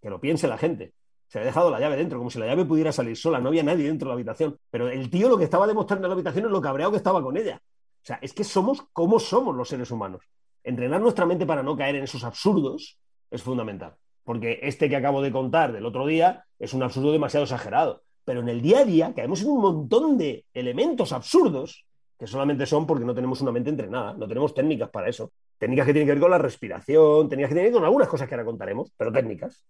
Que 0.00 0.10
lo 0.10 0.20
piense 0.20 0.46
la 0.46 0.58
gente 0.58 0.94
se 1.32 1.38
había 1.38 1.46
dejado 1.46 1.70
la 1.70 1.80
llave 1.80 1.96
dentro, 1.96 2.18
como 2.18 2.28
si 2.28 2.38
la 2.38 2.44
llave 2.44 2.66
pudiera 2.66 2.92
salir 2.92 3.16
sola, 3.16 3.40
no 3.40 3.48
había 3.48 3.62
nadie 3.62 3.86
dentro 3.86 4.04
de 4.04 4.10
la 4.10 4.14
habitación. 4.16 4.58
Pero 4.70 4.90
el 4.90 5.08
tío 5.08 5.30
lo 5.30 5.38
que 5.38 5.44
estaba 5.44 5.66
demostrando 5.66 6.06
en 6.06 6.10
la 6.10 6.12
habitación 6.12 6.44
es 6.44 6.50
lo 6.50 6.60
cabreado 6.60 6.92
que 6.92 6.98
estaba 6.98 7.22
con 7.22 7.38
ella. 7.38 7.58
O 7.64 8.04
sea, 8.04 8.18
es 8.20 8.34
que 8.34 8.44
somos 8.44 8.82
como 8.92 9.18
somos 9.18 9.56
los 9.56 9.66
seres 9.66 9.90
humanos. 9.90 10.22
Entrenar 10.62 11.00
nuestra 11.00 11.24
mente 11.24 11.46
para 11.46 11.62
no 11.62 11.74
caer 11.74 11.96
en 11.96 12.04
esos 12.04 12.22
absurdos 12.22 12.98
es 13.30 13.42
fundamental. 13.42 13.94
Porque 14.24 14.60
este 14.62 14.90
que 14.90 14.96
acabo 14.96 15.22
de 15.22 15.32
contar 15.32 15.72
del 15.72 15.86
otro 15.86 16.04
día 16.04 16.44
es 16.58 16.74
un 16.74 16.82
absurdo 16.82 17.12
demasiado 17.12 17.44
exagerado. 17.44 18.02
Pero 18.26 18.40
en 18.40 18.50
el 18.50 18.60
día 18.60 18.80
a 18.80 18.84
día 18.84 19.14
caemos 19.14 19.40
en 19.40 19.48
un 19.48 19.62
montón 19.62 20.18
de 20.18 20.44
elementos 20.52 21.12
absurdos 21.12 21.86
que 22.18 22.26
solamente 22.26 22.66
son 22.66 22.86
porque 22.86 23.06
no 23.06 23.14
tenemos 23.14 23.40
una 23.40 23.52
mente 23.52 23.70
entrenada, 23.70 24.12
no 24.12 24.28
tenemos 24.28 24.52
técnicas 24.52 24.90
para 24.90 25.08
eso. 25.08 25.32
Técnicas 25.62 25.86
que 25.86 25.92
tienen 25.92 26.08
que 26.08 26.14
ver 26.14 26.20
con 26.20 26.32
la 26.32 26.38
respiración, 26.38 27.28
técnicas 27.28 27.50
que 27.50 27.54
tienen 27.54 27.70
que 27.70 27.74
ver 27.74 27.80
con 27.80 27.84
algunas 27.84 28.08
cosas 28.08 28.26
que 28.28 28.34
ahora 28.34 28.44
contaremos, 28.44 28.90
pero 28.96 29.12
técnicas. 29.12 29.64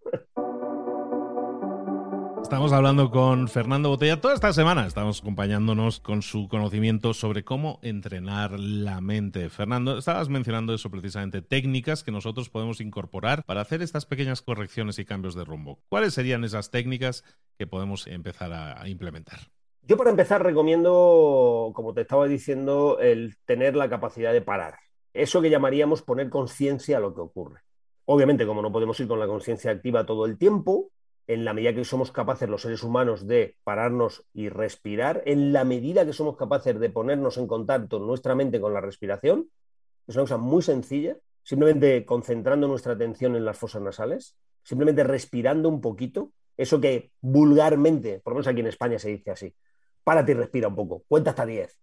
Estamos 2.42 2.72
hablando 2.72 3.10
con 3.10 3.46
Fernando 3.46 3.90
Botella 3.90 4.18
toda 4.18 4.32
esta 4.32 4.54
semana. 4.54 4.86
Estamos 4.86 5.20
acompañándonos 5.20 6.00
con 6.00 6.22
su 6.22 6.48
conocimiento 6.48 7.12
sobre 7.12 7.44
cómo 7.44 7.78
entrenar 7.82 8.58
la 8.58 9.02
mente. 9.02 9.50
Fernando, 9.50 9.98
estabas 9.98 10.30
mencionando 10.30 10.72
eso 10.72 10.90
precisamente, 10.90 11.42
técnicas 11.42 12.02
que 12.02 12.10
nosotros 12.10 12.48
podemos 12.48 12.80
incorporar 12.80 13.44
para 13.44 13.60
hacer 13.60 13.82
estas 13.82 14.06
pequeñas 14.06 14.40
correcciones 14.40 14.98
y 14.98 15.04
cambios 15.04 15.34
de 15.34 15.44
rumbo. 15.44 15.78
¿Cuáles 15.90 16.14
serían 16.14 16.42
esas 16.42 16.70
técnicas 16.70 17.22
que 17.58 17.66
podemos 17.66 18.06
empezar 18.06 18.50
a 18.54 18.88
implementar? 18.88 19.40
Yo 19.82 19.98
para 19.98 20.08
empezar 20.08 20.42
recomiendo, 20.42 21.70
como 21.74 21.92
te 21.92 22.00
estaba 22.00 22.26
diciendo, 22.28 22.98
el 22.98 23.36
tener 23.44 23.76
la 23.76 23.90
capacidad 23.90 24.32
de 24.32 24.40
parar. 24.40 24.76
Eso 25.14 25.42
que 25.42 25.50
llamaríamos 25.50 26.02
poner 26.02 26.30
conciencia 26.30 26.96
a 26.96 27.00
lo 27.00 27.14
que 27.14 27.20
ocurre. 27.20 27.60
Obviamente, 28.04 28.46
como 28.46 28.62
no 28.62 28.72
podemos 28.72 28.98
ir 29.00 29.08
con 29.08 29.20
la 29.20 29.26
conciencia 29.26 29.70
activa 29.70 30.06
todo 30.06 30.26
el 30.26 30.38
tiempo, 30.38 30.90
en 31.26 31.44
la 31.44 31.52
medida 31.54 31.74
que 31.74 31.84
somos 31.84 32.10
capaces 32.10 32.48
los 32.48 32.62
seres 32.62 32.82
humanos 32.82 33.26
de 33.26 33.56
pararnos 33.64 34.24
y 34.34 34.48
respirar, 34.48 35.22
en 35.24 35.52
la 35.52 35.64
medida 35.64 36.04
que 36.04 36.12
somos 36.12 36.36
capaces 36.36 36.78
de 36.78 36.90
ponernos 36.90 37.38
en 37.38 37.46
contacto 37.46 38.00
nuestra 38.00 38.34
mente 38.34 38.60
con 38.60 38.74
la 38.74 38.80
respiración, 38.80 39.48
es 40.06 40.16
una 40.16 40.24
cosa 40.24 40.36
muy 40.36 40.62
sencilla, 40.62 41.16
simplemente 41.42 42.04
concentrando 42.04 42.66
nuestra 42.66 42.94
atención 42.94 43.36
en 43.36 43.44
las 43.44 43.56
fosas 43.56 43.82
nasales, 43.82 44.36
simplemente 44.62 45.04
respirando 45.04 45.68
un 45.68 45.80
poquito, 45.80 46.32
eso 46.56 46.80
que 46.80 47.12
vulgarmente, 47.20 48.20
por 48.20 48.32
lo 48.32 48.36
menos 48.36 48.48
aquí 48.48 48.60
en 48.60 48.66
España 48.66 48.98
se 48.98 49.10
dice 49.10 49.30
así, 49.30 49.54
párate 50.04 50.32
y 50.32 50.34
respira 50.34 50.68
un 50.68 50.74
poco, 50.74 51.04
cuenta 51.08 51.30
hasta 51.30 51.46
10. 51.46 51.78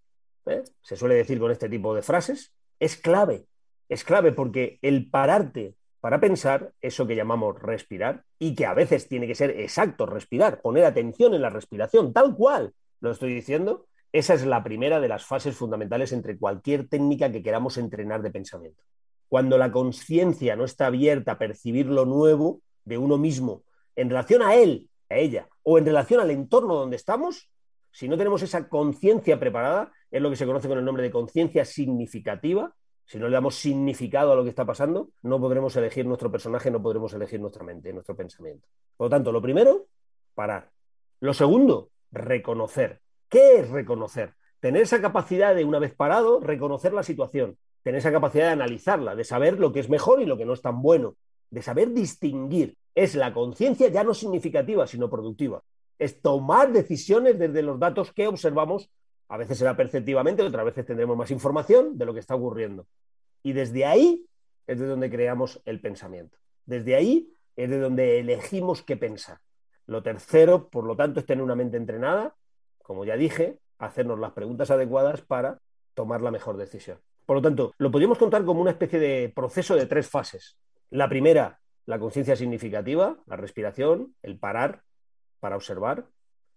¿eh? 0.48 0.64
Se 0.82 0.96
suele 0.96 1.16
decir 1.16 1.40
con 1.40 1.52
este 1.52 1.70
tipo 1.70 1.96
de 1.96 2.02
frases, 2.02 2.54
es 2.80 2.98
clave, 2.98 3.46
es 3.90 4.04
clave 4.04 4.32
porque 4.32 4.80
el 4.82 5.10
pararte 5.10 5.76
para 6.00 6.20
pensar 6.20 6.72
eso 6.82 7.06
que 7.06 7.16
llamamos 7.16 7.62
respirar 7.62 8.24
y 8.38 8.56
que 8.56 8.66
a 8.66 8.74
veces 8.74 9.08
tiene 9.08 9.28
que 9.28 9.36
ser 9.36 9.60
exacto 9.60 10.06
respirar, 10.06 10.62
poner 10.62 10.86
atención 10.86 11.34
en 11.34 11.42
la 11.42 11.50
respiración, 11.50 12.14
tal 12.14 12.36
cual 12.36 12.74
lo 13.02 13.12
estoy 13.12 13.34
diciendo, 13.34 13.88
esa 14.12 14.34
es 14.34 14.46
la 14.46 14.64
primera 14.64 15.00
de 15.00 15.08
las 15.08 15.26
fases 15.26 15.56
fundamentales 15.56 16.14
entre 16.14 16.38
cualquier 16.38 16.88
técnica 16.88 17.32
que 17.32 17.44
queramos 17.44 17.78
entrenar 17.78 18.22
de 18.22 18.32
pensamiento. 18.32 18.82
Cuando 19.28 19.58
la 19.58 19.72
conciencia 19.72 20.56
no 20.56 20.64
está 20.64 20.88
abierta 20.88 21.34
a 21.34 21.38
percibir 21.38 21.86
lo 21.88 22.06
nuevo 22.06 22.62
de 22.86 22.98
uno 22.98 23.18
mismo 23.18 23.64
en 23.96 24.10
relación 24.10 24.42
a 24.42 24.56
él, 24.56 24.90
a 25.10 25.18
ella, 25.18 25.48
o 25.64 25.78
en 25.78 25.86
relación 25.86 26.22
al 26.22 26.32
entorno 26.32 26.76
donde 26.76 26.96
estamos, 26.96 27.52
si 27.92 28.08
no 28.08 28.18
tenemos 28.18 28.42
esa 28.42 28.70
conciencia 28.70 29.40
preparada, 29.40 29.92
es 30.12 30.22
lo 30.22 30.30
que 30.30 30.36
se 30.36 30.46
conoce 30.46 30.68
con 30.68 30.78
el 30.78 30.86
nombre 30.86 31.04
de 31.04 31.12
conciencia 31.12 31.66
significativa, 31.66 32.74
si 33.06 33.18
no 33.18 33.28
le 33.28 33.34
damos 33.34 33.56
significado 33.56 34.34
a 34.34 34.36
lo 34.36 34.44
que 34.44 34.50
está 34.50 34.66
pasando, 34.66 35.10
no 35.24 35.40
podremos 35.40 35.76
elegir 35.76 36.06
nuestro 36.06 36.32
personaje, 36.32 36.70
no 36.70 36.80
podremos 36.80 37.12
elegir 37.14 37.40
nuestra 37.40 37.64
mente, 37.64 37.92
nuestro 37.92 38.16
pensamiento. 38.16 38.68
Por 38.96 39.06
lo 39.06 39.10
tanto, 39.10 39.32
lo 39.32 39.42
primero, 39.42 39.88
parar. 40.36 40.70
Lo 41.20 41.34
segundo, 41.34 41.90
reconocer. 42.12 43.02
¿Qué 43.28 43.58
es 43.58 43.70
reconocer? 43.70 44.36
Tener 44.60 44.84
esa 44.84 45.02
capacidad 45.02 45.56
de, 45.56 45.66
una 45.66 45.80
vez 45.80 45.96
parado, 45.96 46.40
reconocer 46.40 46.94
la 46.94 47.02
situación, 47.02 47.58
tener 47.82 47.98
esa 47.98 48.12
capacidad 48.12 48.46
de 48.46 48.52
analizarla, 48.52 49.16
de 49.16 49.24
saber 49.24 49.60
lo 49.60 49.74
que 49.74 49.80
es 49.80 49.90
mejor 49.90 50.22
y 50.22 50.26
lo 50.26 50.38
que 50.38 50.46
no 50.46 50.54
es 50.54 50.62
tan 50.62 50.82
bueno, 50.84 51.16
de 51.50 51.64
saber 51.64 51.92
distinguir. 51.94 52.78
Es 52.94 53.16
la 53.16 53.34
conciencia 53.34 53.88
ya 53.88 54.04
no 54.04 54.14
significativa, 54.14 54.86
sino 54.86 55.10
productiva. 55.10 55.64
Es 55.98 56.22
tomar 56.22 56.72
decisiones 56.72 57.40
desde 57.40 57.64
los 57.64 57.80
datos 57.80 58.14
que 58.14 58.28
observamos 58.28 58.92
a 59.30 59.38
veces 59.38 59.58
será 59.60 59.78
perceptivamente, 59.78 60.44
otras 60.44 60.66
veces 60.66 60.86
tendremos 60.86 61.16
más 61.16 61.32
información 61.32 61.98
de 61.98 62.06
lo 62.06 62.14
que 62.14 62.20
está 62.20 62.36
ocurriendo. 62.36 62.88
Y 63.44 63.54
desde 63.54 63.86
ahí 63.86 64.26
es 64.68 64.80
de 64.80 64.88
donde 64.88 65.10
creamos 65.10 65.62
el 65.66 65.80
pensamiento. 65.80 66.38
Desde 66.66 66.96
ahí 66.96 67.32
es 67.56 67.70
de 67.70 67.80
donde 67.80 68.20
elegimos 68.20 68.82
qué 68.84 68.98
pensar. 68.98 69.40
Lo 69.86 70.04
tercero, 70.04 70.70
por 70.70 70.84
lo 70.84 70.96
tanto, 70.96 71.20
es 71.20 71.26
tener 71.26 71.44
una 71.44 71.56
mente 71.56 71.78
entrenada, 71.78 72.36
como 72.84 73.06
ya 73.06 73.16
dije, 73.16 73.60
hacernos 73.78 74.20
las 74.20 74.34
preguntas 74.34 74.72
adecuadas 74.72 75.22
para 75.22 75.60
tomar 75.94 76.22
la 76.22 76.32
mejor 76.32 76.58
decisión. 76.58 77.00
Por 77.26 77.38
lo 77.38 77.42
tanto, 77.42 77.74
lo 77.78 77.92
podríamos 77.92 78.18
contar 78.18 78.44
como 78.44 78.62
una 78.62 78.72
especie 78.72 79.00
de 79.00 79.32
proceso 79.36 79.76
de 79.76 79.86
tres 79.86 80.10
fases. 80.10 80.58
La 80.90 81.08
primera, 81.08 81.60
la 81.86 82.00
conciencia 82.00 82.36
significativa, 82.36 83.18
la 83.28 83.36
respiración, 83.36 84.16
el 84.24 84.40
parar 84.40 84.82
para 85.40 85.56
observar. 85.56 86.06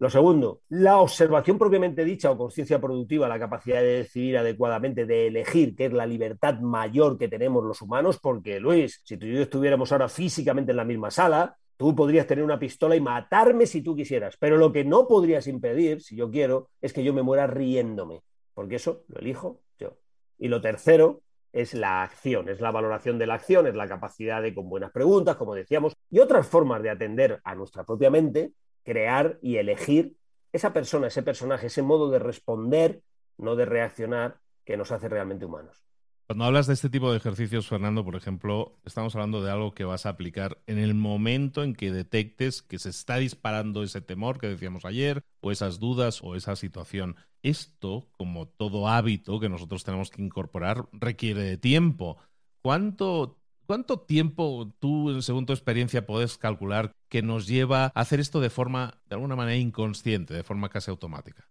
Lo 0.02 0.10
segundo, 0.10 0.62
la 0.70 0.98
observación 0.98 1.58
propiamente 1.58 2.04
dicha 2.04 2.32
o 2.32 2.36
conciencia 2.36 2.80
productiva, 2.80 3.28
la 3.28 3.38
capacidad 3.38 3.80
de 3.80 3.98
decidir 3.98 4.36
adecuadamente, 4.36 5.06
de 5.06 5.28
elegir, 5.28 5.76
que 5.76 5.84
es 5.84 5.92
la 5.92 6.06
libertad 6.06 6.58
mayor 6.58 7.16
que 7.16 7.28
tenemos 7.28 7.62
los 7.62 7.80
humanos, 7.82 8.18
porque 8.20 8.58
Luis, 8.58 9.00
si 9.04 9.16
tú 9.16 9.26
y 9.26 9.34
yo 9.36 9.42
estuviéramos 9.42 9.92
ahora 9.92 10.08
físicamente 10.08 10.72
en 10.72 10.78
la 10.78 10.84
misma 10.84 11.12
sala, 11.12 11.56
tú 11.76 11.94
podrías 11.94 12.26
tener 12.26 12.42
una 12.42 12.58
pistola 12.58 12.96
y 12.96 13.00
matarme 13.00 13.64
si 13.64 13.80
tú 13.80 13.94
quisieras, 13.94 14.36
pero 14.40 14.56
lo 14.56 14.72
que 14.72 14.84
no 14.84 15.06
podrías 15.06 15.46
impedir, 15.46 16.02
si 16.02 16.16
yo 16.16 16.28
quiero, 16.32 16.70
es 16.80 16.92
que 16.92 17.04
yo 17.04 17.12
me 17.12 17.22
muera 17.22 17.46
riéndome, 17.46 18.22
porque 18.54 18.74
eso 18.74 19.04
lo 19.06 19.20
elijo 19.20 19.60
yo. 19.78 19.98
Y 20.36 20.48
lo 20.48 20.60
tercero 20.60 21.22
es 21.52 21.74
la 21.74 22.02
acción, 22.02 22.48
es 22.48 22.60
la 22.60 22.72
valoración 22.72 23.20
de 23.20 23.28
la 23.28 23.34
acción, 23.34 23.68
es 23.68 23.76
la 23.76 23.86
capacidad 23.86 24.42
de, 24.42 24.52
con 24.52 24.68
buenas 24.68 24.90
preguntas, 24.90 25.36
como 25.36 25.54
decíamos, 25.54 25.94
y 26.10 26.18
otras 26.18 26.44
formas 26.44 26.82
de 26.82 26.90
atender 26.90 27.40
a 27.44 27.54
nuestra 27.54 27.84
propia 27.84 28.10
mente, 28.10 28.50
crear 28.82 29.38
y 29.42 29.56
elegir 29.56 30.16
esa 30.52 30.72
persona, 30.72 31.06
ese 31.06 31.22
personaje, 31.22 31.66
ese 31.66 31.82
modo 31.82 32.10
de 32.10 32.18
responder, 32.18 33.02
no 33.38 33.56
de 33.56 33.64
reaccionar, 33.64 34.40
que 34.64 34.76
nos 34.76 34.92
hace 34.92 35.08
realmente 35.08 35.44
humanos. 35.44 35.84
Cuando 36.26 36.44
hablas 36.44 36.66
de 36.66 36.74
este 36.74 36.88
tipo 36.88 37.10
de 37.10 37.18
ejercicios, 37.18 37.66
Fernando, 37.66 38.04
por 38.04 38.16
ejemplo, 38.16 38.78
estamos 38.84 39.14
hablando 39.14 39.42
de 39.42 39.50
algo 39.50 39.74
que 39.74 39.84
vas 39.84 40.06
a 40.06 40.10
aplicar 40.10 40.62
en 40.66 40.78
el 40.78 40.94
momento 40.94 41.62
en 41.62 41.74
que 41.74 41.92
detectes 41.92 42.62
que 42.62 42.78
se 42.78 42.90
está 42.90 43.16
disparando 43.16 43.82
ese 43.82 44.00
temor 44.00 44.38
que 44.38 44.48
decíamos 44.48 44.84
ayer, 44.84 45.24
o 45.40 45.50
esas 45.50 45.78
dudas, 45.78 46.22
o 46.22 46.36
esa 46.36 46.56
situación. 46.56 47.16
Esto, 47.42 48.08
como 48.12 48.46
todo 48.48 48.88
hábito 48.88 49.40
que 49.40 49.48
nosotros 49.48 49.84
tenemos 49.84 50.10
que 50.10 50.22
incorporar, 50.22 50.88
requiere 50.92 51.42
de 51.42 51.58
tiempo. 51.58 52.18
¿Cuánto 52.62 53.42
¿Cuánto 53.66 54.00
tiempo 54.00 54.70
tú, 54.80 55.22
según 55.22 55.46
tu 55.46 55.52
experiencia, 55.52 56.04
puedes 56.04 56.36
calcular 56.36 56.92
que 57.12 57.20
nos 57.20 57.46
lleva 57.46 57.92
a 57.94 58.00
hacer 58.00 58.20
esto 58.20 58.40
de 58.40 58.48
forma, 58.48 58.94
de 59.10 59.16
alguna 59.16 59.36
manera, 59.36 59.58
inconsciente, 59.58 60.32
de 60.32 60.42
forma 60.42 60.70
casi 60.70 60.90
automática? 60.90 61.46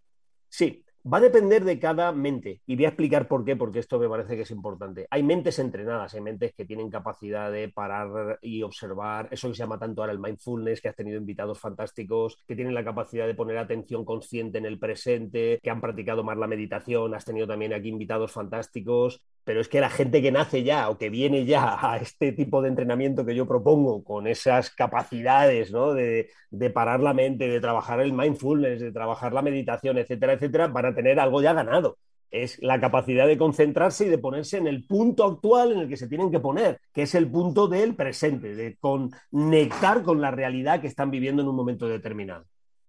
Sí, 0.50 0.84
Va 1.04 1.18
a 1.18 1.22
depender 1.22 1.64
de 1.64 1.80
cada 1.80 2.12
mente 2.12 2.62
y 2.68 2.76
voy 2.76 2.86
a 2.86 2.90
explicar 2.90 3.28
por 3.28 3.44
qué, 3.44 3.56
porque 3.56 3.80
esto 3.80 3.98
me 3.98 4.08
parece 4.08 4.36
que 4.36 4.44
es 4.44 4.52
importante. 4.52 5.08
Hay 5.10 5.24
mentes 5.24 5.58
entrenadas, 5.58 6.14
hay 6.14 6.22
mentes 6.22 6.54
que 6.54 6.64
tienen 6.64 6.92
capacidad 6.92 7.52
de 7.52 7.70
parar 7.70 8.38
y 8.40 8.62
observar, 8.62 9.28
eso 9.32 9.48
se 9.48 9.56
llama 9.56 9.80
tanto 9.80 10.02
ahora 10.02 10.14
el 10.14 10.20
mindfulness, 10.20 10.80
que 10.80 10.90
has 10.90 10.96
tenido 10.96 11.18
invitados 11.18 11.60
fantásticos, 11.60 12.38
que 12.48 12.56
tienen 12.56 12.76
la 12.76 12.84
capacidad 12.84 13.26
de 13.26 13.34
poner 13.34 13.58
atención 13.58 14.06
consciente 14.06 14.60
en 14.60 14.66
el 14.68 14.78
presente, 14.78 15.60
que 15.64 15.72
han 15.72 15.82
practicado 15.82 16.24
más 16.24 16.38
la 16.38 16.46
meditación, 16.46 17.16
has 17.16 17.26
tenido 17.26 17.48
también 17.48 17.74
aquí 17.74 17.90
invitados 17.90 18.32
fantásticos. 18.32 19.26
Pero 19.44 19.62
es 19.62 19.68
que 19.68 19.82
la 19.82 19.90
gente 19.90 20.22
que 20.22 20.32
nace 20.32 20.64
ya 20.64 20.90
o 20.90 20.98
que 20.98 21.10
viene 21.10 21.46
ya 21.46 21.78
a 21.82 21.98
este 21.98 22.32
tipo 22.32 22.62
de 22.62 22.70
entrenamiento 22.70 23.26
que 23.26 23.36
yo 23.36 23.48
propongo, 23.48 24.04
con 24.04 24.28
esas 24.28 24.70
capacidades 24.70 25.72
¿no? 25.72 25.94
de, 25.94 26.30
de, 26.52 26.70
parar 26.70 27.00
la 27.00 27.14
mente, 27.14 27.48
de 27.48 27.60
trabajar 27.60 28.00
el 28.02 28.14
mindfulness, 28.14 28.80
de 28.80 28.92
trabajar 28.92 29.34
la 29.34 29.42
meditación, 29.42 29.98
etcétera, 29.98 30.34
etcétera, 30.34 30.68
van 30.68 30.86
a 30.86 30.96
tener 30.96 31.20
algo 31.20 31.42
ya 31.42 31.54
ganado. 31.54 31.98
Es 32.30 32.62
la 32.62 32.80
capacidad 32.80 33.28
de 33.28 33.38
concentrarse 33.38 34.06
y 34.06 34.10
de 34.10 34.18
ponerse 34.18 34.58
en 34.58 34.68
el 34.68 34.86
punto 34.86 35.26
actual 35.26 35.74
en 35.74 35.80
el 35.80 35.90
que 35.90 35.98
se 35.98 36.08
tienen 36.08 36.32
que 36.32 36.40
poner, 36.40 36.80
que 36.94 37.02
es 37.02 37.14
el 37.16 37.30
punto 37.30 37.68
del 37.68 37.96
presente, 37.96 38.56
de 38.56 38.78
conectar 38.80 40.02
con 40.04 40.22
la 40.22 40.32
realidad 40.32 40.80
que 40.80 40.88
están 40.88 41.12
viviendo 41.12 41.42
en 41.42 41.50
un 41.50 41.56
momento 41.56 41.88
determinado. 41.88 42.46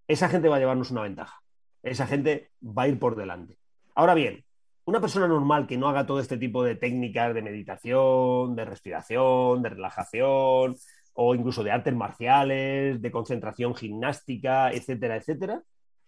Esa 0.07 0.29
gente 0.29 0.47
va 0.47 0.57
a 0.57 0.59
llevarnos 0.59 0.91
una 0.91 1.01
ventaja. 1.01 1.41
Esa 1.81 2.07
gente 2.07 2.51
va 2.61 2.83
a 2.83 2.87
ir 2.87 2.99
por 2.99 3.17
delante. 3.17 3.57
Ahora 3.95 4.13
bien, 4.13 4.45
una 4.85 4.99
persona 4.99 5.27
normal 5.27 5.65
que 5.67 5.77
no 5.77 5.87
haga 5.87 6.05
todo 6.05 6.19
este 6.19 6.37
tipo 6.37 6.63
de 6.63 6.75
técnicas 6.75 7.33
de 7.33 7.41
meditación, 7.41 8.55
de 8.55 8.65
respiración, 8.65 9.61
de 9.61 9.69
relajación 9.69 10.75
o 11.13 11.35
incluso 11.35 11.63
de 11.63 11.71
artes 11.71 11.95
marciales, 11.95 13.01
de 13.01 13.11
concentración 13.11 13.75
gimnástica, 13.75 14.71
etcétera, 14.71 15.15
etcétera, 15.15 15.63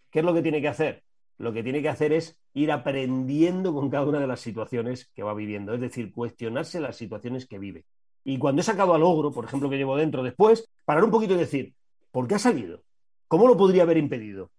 ¿qué 0.09 0.19
es 0.19 0.25
lo 0.25 0.33
que 0.33 0.41
tiene 0.41 0.61
que 0.61 0.67
hacer? 0.67 1.03
Lo 1.37 1.53
que 1.53 1.63
tiene 1.63 1.81
que 1.81 1.89
hacer 1.89 2.13
es 2.13 2.39
ir 2.53 2.71
aprendiendo 2.71 3.73
con 3.73 3.89
cada 3.89 4.05
una 4.05 4.19
de 4.19 4.27
las 4.27 4.39
situaciones 4.39 5.11
que 5.13 5.23
va 5.23 5.33
viviendo, 5.33 5.73
es 5.73 5.81
decir, 5.81 6.11
cuestionarse 6.13 6.79
las 6.79 6.95
situaciones 6.95 7.45
que 7.45 7.59
vive. 7.59 7.85
Y 8.23 8.39
cuando 8.39 8.61
he 8.61 8.63
sacado 8.63 8.93
al 8.93 9.01
logro, 9.01 9.31
por 9.31 9.45
ejemplo, 9.45 9.69
que 9.69 9.77
llevo 9.77 9.97
dentro 9.97 10.23
después, 10.23 10.67
parar 10.85 11.03
un 11.03 11.11
poquito 11.11 11.35
y 11.35 11.37
decir, 11.37 11.73
¿por 12.11 12.27
qué 12.27 12.35
ha 12.35 12.39
salido? 12.39 12.83
¿Cómo 13.27 13.47
lo 13.47 13.57
podría 13.57 13.83
haber 13.83 13.97
impedido? 13.97 14.51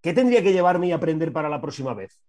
¿Qué 0.00 0.12
tendría 0.12 0.42
que 0.42 0.52
llevarme 0.52 0.92
a 0.92 0.96
aprender 0.96 1.32
para 1.32 1.48
la 1.48 1.60
próxima 1.60 1.94
vez? 1.94 2.20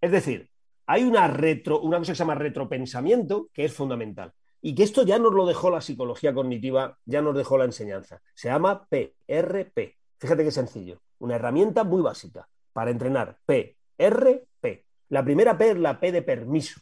Es 0.00 0.12
decir, 0.12 0.50
hay 0.86 1.04
una, 1.04 1.28
retro, 1.28 1.80
una 1.80 1.98
cosa 1.98 2.12
que 2.12 2.16
se 2.16 2.22
llama 2.22 2.34
retropensamiento 2.34 3.48
que 3.52 3.64
es 3.64 3.72
fundamental. 3.72 4.32
Y 4.60 4.74
que 4.74 4.82
esto 4.82 5.02
ya 5.02 5.18
nos 5.18 5.34
lo 5.34 5.46
dejó 5.46 5.70
la 5.70 5.80
psicología 5.80 6.32
cognitiva, 6.32 6.98
ya 7.04 7.20
nos 7.20 7.36
dejó 7.36 7.58
la 7.58 7.64
enseñanza. 7.64 8.22
Se 8.34 8.48
llama 8.48 8.86
PRP. 8.88 9.98
Fíjate 10.18 10.44
qué 10.44 10.50
sencillo. 10.50 11.02
Una 11.18 11.36
herramienta 11.36 11.84
muy 11.84 12.00
básica 12.00 12.48
para 12.72 12.90
entrenar 12.90 13.38
PRP. 13.44 14.86
La 15.10 15.22
primera 15.22 15.58
P 15.58 15.70
es 15.70 15.78
la 15.78 16.00
P 16.00 16.12
de 16.12 16.22
permiso. 16.22 16.80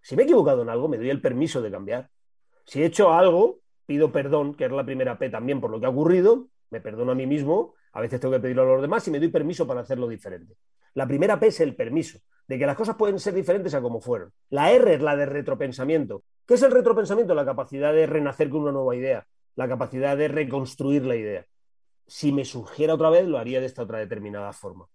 Si 0.00 0.14
me 0.14 0.22
he 0.22 0.24
equivocado 0.24 0.62
en 0.62 0.68
algo, 0.68 0.88
me 0.88 0.98
doy 0.98 1.08
el 1.08 1.22
permiso 1.22 1.62
de 1.62 1.70
cambiar. 1.70 2.10
Si 2.66 2.82
he 2.82 2.86
hecho 2.86 3.12
algo, 3.12 3.60
pido 3.86 4.12
perdón, 4.12 4.54
que 4.54 4.66
es 4.66 4.70
la 4.70 4.84
primera 4.84 5.18
P 5.18 5.30
también 5.30 5.60
por 5.60 5.70
lo 5.70 5.80
que 5.80 5.86
ha 5.86 5.90
ocurrido, 5.90 6.48
me 6.70 6.80
perdono 6.80 7.12
a 7.12 7.14
mí 7.14 7.26
mismo, 7.26 7.74
a 7.92 8.00
veces 8.00 8.20
tengo 8.20 8.34
que 8.34 8.40
pedirlo 8.40 8.62
a 8.62 8.66
los 8.66 8.82
demás 8.82 9.06
y 9.08 9.10
me 9.10 9.18
doy 9.18 9.28
permiso 9.28 9.66
para 9.66 9.80
hacerlo 9.80 10.06
diferente. 10.06 10.56
La 10.94 11.06
primera 11.06 11.40
P 11.40 11.46
es 11.46 11.60
el 11.60 11.74
permiso 11.74 12.18
de 12.52 12.58
que 12.58 12.66
las 12.66 12.76
cosas 12.76 12.96
pueden 12.96 13.18
ser 13.18 13.32
diferentes 13.32 13.72
a 13.72 13.80
como 13.80 14.02
fueron. 14.02 14.30
La 14.50 14.70
R 14.72 14.92
es 14.92 15.00
la 15.00 15.16
de 15.16 15.24
retropensamiento. 15.24 16.22
¿Qué 16.46 16.52
es 16.52 16.62
el 16.62 16.70
retropensamiento? 16.70 17.34
La 17.34 17.46
capacidad 17.46 17.94
de 17.94 18.04
renacer 18.04 18.50
con 18.50 18.60
una 18.60 18.72
nueva 18.72 18.94
idea, 18.94 19.26
la 19.54 19.66
capacidad 19.66 20.18
de 20.18 20.28
reconstruir 20.28 21.02
la 21.06 21.16
idea. 21.16 21.46
Si 22.06 22.30
me 22.30 22.44
surgiera 22.44 22.92
otra 22.92 23.08
vez, 23.08 23.26
lo 23.26 23.38
haría 23.38 23.58
de 23.58 23.64
esta 23.64 23.84
otra 23.84 24.00
determinada 24.00 24.52
forma. 24.52 24.86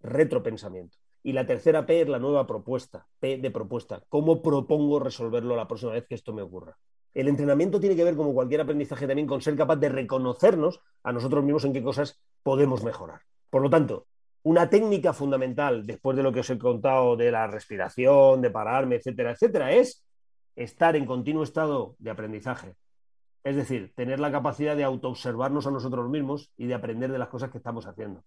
Retropensamiento. 0.00 0.96
Y 1.24 1.32
la 1.32 1.44
tercera 1.44 1.86
P 1.86 2.02
es 2.02 2.08
la 2.08 2.20
nueva 2.20 2.46
propuesta, 2.46 3.08
P 3.18 3.38
de 3.38 3.50
propuesta. 3.50 4.04
¿Cómo 4.08 4.40
propongo 4.40 5.00
resolverlo 5.00 5.56
la 5.56 5.66
próxima 5.66 5.90
vez 5.90 6.06
que 6.06 6.14
esto 6.14 6.32
me 6.32 6.42
ocurra? 6.42 6.78
El 7.14 7.26
entrenamiento 7.26 7.80
tiene 7.80 7.96
que 7.96 8.04
ver, 8.04 8.14
como 8.14 8.32
cualquier 8.32 8.60
aprendizaje, 8.60 9.08
también 9.08 9.26
con 9.26 9.42
ser 9.42 9.56
capaz 9.56 9.74
de 9.74 9.88
reconocernos 9.88 10.78
a 11.02 11.12
nosotros 11.12 11.42
mismos 11.42 11.64
en 11.64 11.72
qué 11.72 11.82
cosas 11.82 12.22
podemos 12.44 12.84
mejorar. 12.84 13.22
Por 13.50 13.60
lo 13.60 13.70
tanto, 13.70 14.06
una 14.44 14.68
técnica 14.68 15.12
fundamental, 15.12 15.86
después 15.86 16.16
de 16.16 16.22
lo 16.22 16.32
que 16.32 16.40
os 16.40 16.50
he 16.50 16.58
contado 16.58 17.16
de 17.16 17.30
la 17.30 17.46
respiración, 17.46 18.42
de 18.42 18.50
pararme, 18.50 18.96
etcétera, 18.96 19.32
etcétera, 19.32 19.72
es 19.72 20.04
estar 20.56 20.96
en 20.96 21.06
continuo 21.06 21.42
estado 21.42 21.94
de 21.98 22.10
aprendizaje. 22.10 22.74
Es 23.44 23.56
decir, 23.56 23.92
tener 23.94 24.20
la 24.20 24.30
capacidad 24.30 24.76
de 24.76 24.84
autoobservarnos 24.84 25.66
a 25.66 25.70
nosotros 25.70 26.08
mismos 26.08 26.50
y 26.56 26.66
de 26.66 26.74
aprender 26.74 27.10
de 27.10 27.18
las 27.18 27.28
cosas 27.28 27.50
que 27.50 27.58
estamos 27.58 27.86
haciendo. 27.86 28.22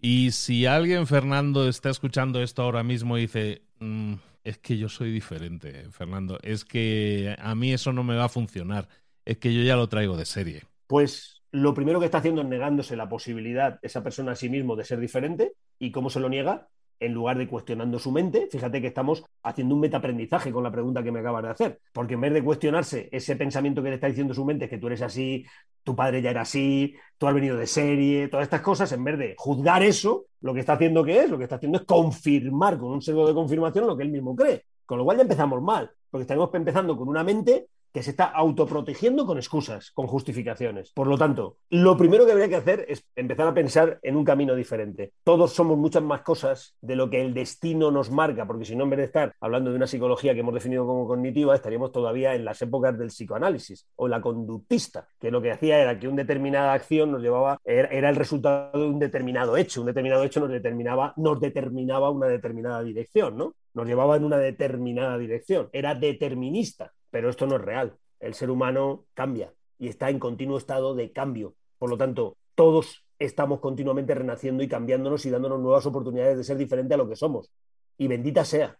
Y 0.00 0.30
si 0.30 0.66
alguien, 0.66 1.06
Fernando, 1.06 1.68
está 1.68 1.90
escuchando 1.90 2.40
esto 2.40 2.62
ahora 2.62 2.82
mismo 2.82 3.18
y 3.18 3.22
dice, 3.22 3.62
mm, 3.80 4.14
es 4.44 4.58
que 4.58 4.78
yo 4.78 4.88
soy 4.88 5.10
diferente, 5.10 5.90
Fernando, 5.90 6.38
es 6.42 6.64
que 6.64 7.34
a 7.38 7.54
mí 7.54 7.72
eso 7.72 7.92
no 7.92 8.04
me 8.04 8.16
va 8.16 8.24
a 8.24 8.28
funcionar, 8.28 8.88
es 9.24 9.38
que 9.38 9.52
yo 9.52 9.62
ya 9.62 9.76
lo 9.76 9.88
traigo 9.88 10.16
de 10.16 10.24
serie. 10.24 10.62
Pues 10.86 11.37
lo 11.50 11.74
primero 11.74 11.98
que 11.98 12.06
está 12.06 12.18
haciendo 12.18 12.42
es 12.42 12.48
negándose 12.48 12.96
la 12.96 13.08
posibilidad 13.08 13.78
esa 13.82 14.02
persona 14.02 14.32
a 14.32 14.36
sí 14.36 14.48
mismo 14.48 14.76
de 14.76 14.84
ser 14.84 15.00
diferente 15.00 15.52
y 15.78 15.90
cómo 15.90 16.10
se 16.10 16.20
lo 16.20 16.28
niega 16.28 16.68
en 17.00 17.14
lugar 17.14 17.38
de 17.38 17.46
cuestionando 17.46 17.98
su 17.98 18.10
mente, 18.10 18.48
fíjate 18.50 18.80
que 18.80 18.88
estamos 18.88 19.24
haciendo 19.42 19.74
un 19.74 19.80
metaaprendizaje 19.80 20.50
con 20.50 20.64
la 20.64 20.70
pregunta 20.72 21.02
que 21.02 21.12
me 21.12 21.20
acabas 21.20 21.44
de 21.44 21.50
hacer, 21.50 21.80
porque 21.92 22.14
en 22.14 22.22
vez 22.22 22.32
de 22.32 22.42
cuestionarse 22.42 23.08
ese 23.12 23.36
pensamiento 23.36 23.82
que 23.82 23.90
le 23.90 23.94
está 23.94 24.08
diciendo 24.08 24.34
su 24.34 24.44
mente, 24.44 24.68
que 24.68 24.78
tú 24.78 24.88
eres 24.88 25.02
así, 25.02 25.44
tu 25.84 25.94
padre 25.94 26.20
ya 26.20 26.30
era 26.30 26.40
así, 26.40 26.94
tú 27.16 27.26
has 27.26 27.34
venido 27.34 27.56
de 27.56 27.66
serie, 27.66 28.28
todas 28.28 28.44
estas 28.44 28.62
cosas, 28.62 28.90
en 28.92 29.04
vez 29.04 29.18
de 29.18 29.34
juzgar 29.38 29.82
eso, 29.82 30.26
lo 30.40 30.52
que 30.52 30.60
está 30.60 30.72
haciendo 30.72 31.04
que 31.04 31.20
es, 31.20 31.30
lo 31.30 31.38
que 31.38 31.44
está 31.44 31.56
haciendo 31.56 31.78
es 31.78 31.84
confirmar 31.84 32.78
con 32.78 32.90
un 32.92 33.02
sesgo 33.02 33.26
de 33.26 33.34
confirmación 33.34 33.86
lo 33.86 33.96
que 33.96 34.02
él 34.02 34.10
mismo 34.10 34.34
cree. 34.34 34.64
Con 34.84 34.98
lo 34.98 35.04
cual 35.04 35.18
ya 35.18 35.22
empezamos 35.22 35.62
mal, 35.62 35.90
porque 36.10 36.22
estamos 36.22 36.50
empezando 36.52 36.96
con 36.96 37.08
una 37.08 37.22
mente 37.22 37.68
que 37.92 38.02
se 38.02 38.10
está 38.10 38.26
autoprotegiendo 38.26 39.26
con 39.26 39.38
excusas, 39.38 39.90
con 39.92 40.06
justificaciones. 40.06 40.92
Por 40.92 41.06
lo 41.06 41.16
tanto, 41.16 41.58
lo 41.70 41.96
primero 41.96 42.26
que 42.26 42.32
habría 42.32 42.48
que 42.48 42.56
hacer 42.56 42.84
es 42.88 43.04
empezar 43.16 43.48
a 43.48 43.54
pensar 43.54 43.98
en 44.02 44.16
un 44.16 44.24
camino 44.24 44.54
diferente. 44.54 45.12
Todos 45.24 45.52
somos 45.52 45.78
muchas 45.78 46.02
más 46.02 46.22
cosas 46.22 46.76
de 46.80 46.96
lo 46.96 47.10
que 47.10 47.20
el 47.20 47.34
destino 47.34 47.90
nos 47.90 48.10
marca, 48.10 48.46
porque 48.46 48.64
si 48.64 48.76
no, 48.76 48.84
en 48.84 48.90
vez 48.90 48.98
de 48.98 49.04
estar 49.04 49.34
hablando 49.40 49.70
de 49.70 49.76
una 49.76 49.86
psicología 49.86 50.34
que 50.34 50.40
hemos 50.40 50.54
definido 50.54 50.86
como 50.86 51.06
cognitiva, 51.06 51.54
estaríamos 51.54 51.92
todavía 51.92 52.34
en 52.34 52.44
las 52.44 52.60
épocas 52.62 52.98
del 52.98 53.08
psicoanálisis 53.08 53.86
o 53.96 54.08
la 54.08 54.20
conductista, 54.20 55.08
que 55.18 55.30
lo 55.30 55.40
que 55.40 55.52
hacía 55.52 55.80
era 55.80 55.98
que 55.98 56.08
una 56.08 56.22
determinada 56.22 56.72
acción 56.72 57.10
nos 57.12 57.22
llevaba, 57.22 57.58
era, 57.64 58.08
el 58.08 58.16
resultado 58.16 58.78
de 58.78 58.86
un 58.86 58.98
determinado 58.98 59.56
hecho. 59.56 59.80
Un 59.80 59.86
determinado 59.86 60.24
hecho 60.24 60.40
nos 60.40 60.50
determinaba, 60.50 61.14
nos 61.16 61.40
determinaba 61.40 62.10
una 62.10 62.26
determinada 62.26 62.82
dirección, 62.82 63.36
¿no? 63.36 63.54
Nos 63.74 63.86
llevaba 63.86 64.16
en 64.16 64.24
una 64.24 64.38
determinada 64.38 65.16
dirección. 65.18 65.68
Era 65.72 65.94
determinista 65.94 66.92
pero 67.10 67.30
esto 67.30 67.46
no 67.46 67.56
es 67.56 67.62
real. 67.62 67.96
El 68.20 68.34
ser 68.34 68.50
humano 68.50 69.04
cambia 69.14 69.52
y 69.78 69.88
está 69.88 70.10
en 70.10 70.18
continuo 70.18 70.58
estado 70.58 70.94
de 70.94 71.12
cambio. 71.12 71.54
Por 71.78 71.90
lo 71.90 71.96
tanto, 71.96 72.36
todos 72.54 73.04
estamos 73.18 73.60
continuamente 73.60 74.14
renaciendo 74.14 74.62
y 74.62 74.68
cambiándonos 74.68 75.24
y 75.26 75.30
dándonos 75.30 75.60
nuevas 75.60 75.86
oportunidades 75.86 76.36
de 76.36 76.44
ser 76.44 76.56
diferente 76.56 76.94
a 76.94 76.96
lo 76.96 77.08
que 77.08 77.16
somos. 77.16 77.50
Y 77.96 78.08
bendita 78.08 78.44
sea. 78.44 78.78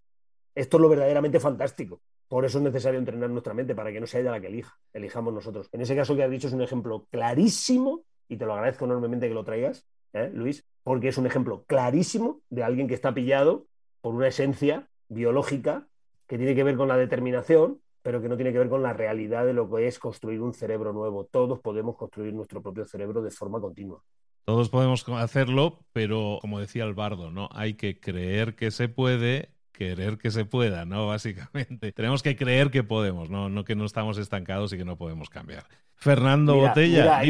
Esto 0.54 0.76
es 0.76 0.80
lo 0.80 0.88
verdaderamente 0.88 1.40
fantástico. 1.40 2.00
Por 2.28 2.44
eso 2.44 2.58
es 2.58 2.64
necesario 2.64 2.98
entrenar 2.98 3.30
nuestra 3.30 3.54
mente 3.54 3.74
para 3.74 3.90
que 3.90 4.00
no 4.00 4.06
sea 4.06 4.20
ella 4.20 4.32
la 4.32 4.40
que 4.40 4.48
elija, 4.48 4.76
elijamos 4.92 5.32
nosotros. 5.32 5.68
En 5.72 5.80
ese 5.80 5.96
caso 5.96 6.14
que 6.14 6.22
has 6.22 6.30
dicho 6.30 6.48
es 6.48 6.52
un 6.52 6.62
ejemplo 6.62 7.06
clarísimo, 7.10 8.02
y 8.28 8.36
te 8.36 8.44
lo 8.44 8.52
agradezco 8.52 8.84
enormemente 8.84 9.28
que 9.28 9.34
lo 9.34 9.44
traigas, 9.44 9.86
¿eh, 10.12 10.30
Luis, 10.34 10.66
porque 10.82 11.08
es 11.08 11.16
un 11.16 11.26
ejemplo 11.26 11.64
clarísimo 11.66 12.42
de 12.50 12.64
alguien 12.64 12.86
que 12.86 12.94
está 12.94 13.14
pillado 13.14 13.66
por 14.02 14.14
una 14.14 14.28
esencia 14.28 14.88
biológica 15.08 15.88
que 16.26 16.36
tiene 16.36 16.54
que 16.54 16.64
ver 16.64 16.76
con 16.76 16.88
la 16.88 16.98
determinación, 16.98 17.80
pero 18.02 18.20
que 18.22 18.28
no 18.28 18.36
tiene 18.36 18.52
que 18.52 18.58
ver 18.58 18.68
con 18.68 18.82
la 18.82 18.92
realidad 18.92 19.44
de 19.44 19.52
lo 19.52 19.70
que 19.70 19.86
es 19.86 19.98
construir 19.98 20.40
un 20.40 20.54
cerebro 20.54 20.92
nuevo. 20.92 21.24
Todos 21.24 21.60
podemos 21.60 21.96
construir 21.96 22.34
nuestro 22.34 22.62
propio 22.62 22.84
cerebro 22.84 23.22
de 23.22 23.30
forma 23.30 23.60
continua. 23.60 24.02
Todos 24.44 24.70
podemos 24.70 25.06
hacerlo, 25.08 25.84
pero 25.92 26.38
como 26.40 26.58
decía 26.58 26.84
el 26.84 26.94
bardo, 26.94 27.30
¿no? 27.30 27.50
Hay 27.52 27.74
que 27.74 28.00
creer 28.00 28.56
que 28.56 28.70
se 28.70 28.88
puede, 28.88 29.52
querer 29.78 30.18
que 30.18 30.30
se 30.30 30.44
pueda, 30.44 30.84
¿no? 30.84 31.06
Básicamente. 31.06 31.92
Tenemos 31.92 32.22
que 32.22 32.36
creer 32.36 32.70
que 32.70 32.82
podemos, 32.82 33.30
¿no? 33.30 33.48
No 33.48 33.64
que 33.64 33.76
no 33.76 33.86
estamos 33.86 34.18
estancados 34.18 34.72
y 34.72 34.76
que 34.76 34.84
no 34.84 34.98
podemos 34.98 35.30
cambiar. 35.30 35.64
Fernando 35.94 36.56
Botella. 36.56 37.20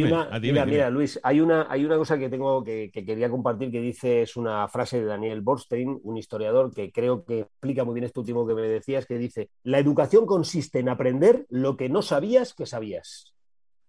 Mira, 0.40 0.66
mira, 0.66 0.90
Luis, 0.90 1.18
hay 1.22 1.40
una, 1.40 1.66
hay 1.70 1.84
una 1.84 1.96
cosa 1.96 2.18
que 2.18 2.28
tengo 2.28 2.62
que, 2.64 2.90
quería 2.90 3.30
compartir 3.30 3.70
que 3.70 3.80
dice, 3.80 4.22
es 4.22 4.36
una 4.36 4.68
frase 4.68 5.00
de 5.00 5.06
Daniel 5.06 5.40
Borstein, 5.40 6.00
un 6.02 6.16
historiador 6.18 6.74
que 6.74 6.92
creo 6.92 7.24
que 7.24 7.40
explica 7.40 7.84
muy 7.84 7.94
bien 7.94 8.04
esto 8.04 8.20
último 8.20 8.46
que 8.46 8.54
me 8.54 8.62
decías, 8.62 9.06
que 9.06 9.16
dice, 9.16 9.50
la 9.62 9.78
educación 9.78 10.26
consiste 10.26 10.80
en 10.80 10.90
aprender 10.90 11.46
lo 11.48 11.76
que 11.76 11.88
no 11.88 12.02
sabías 12.02 12.52
que 12.52 12.66
sabías. 12.66 13.32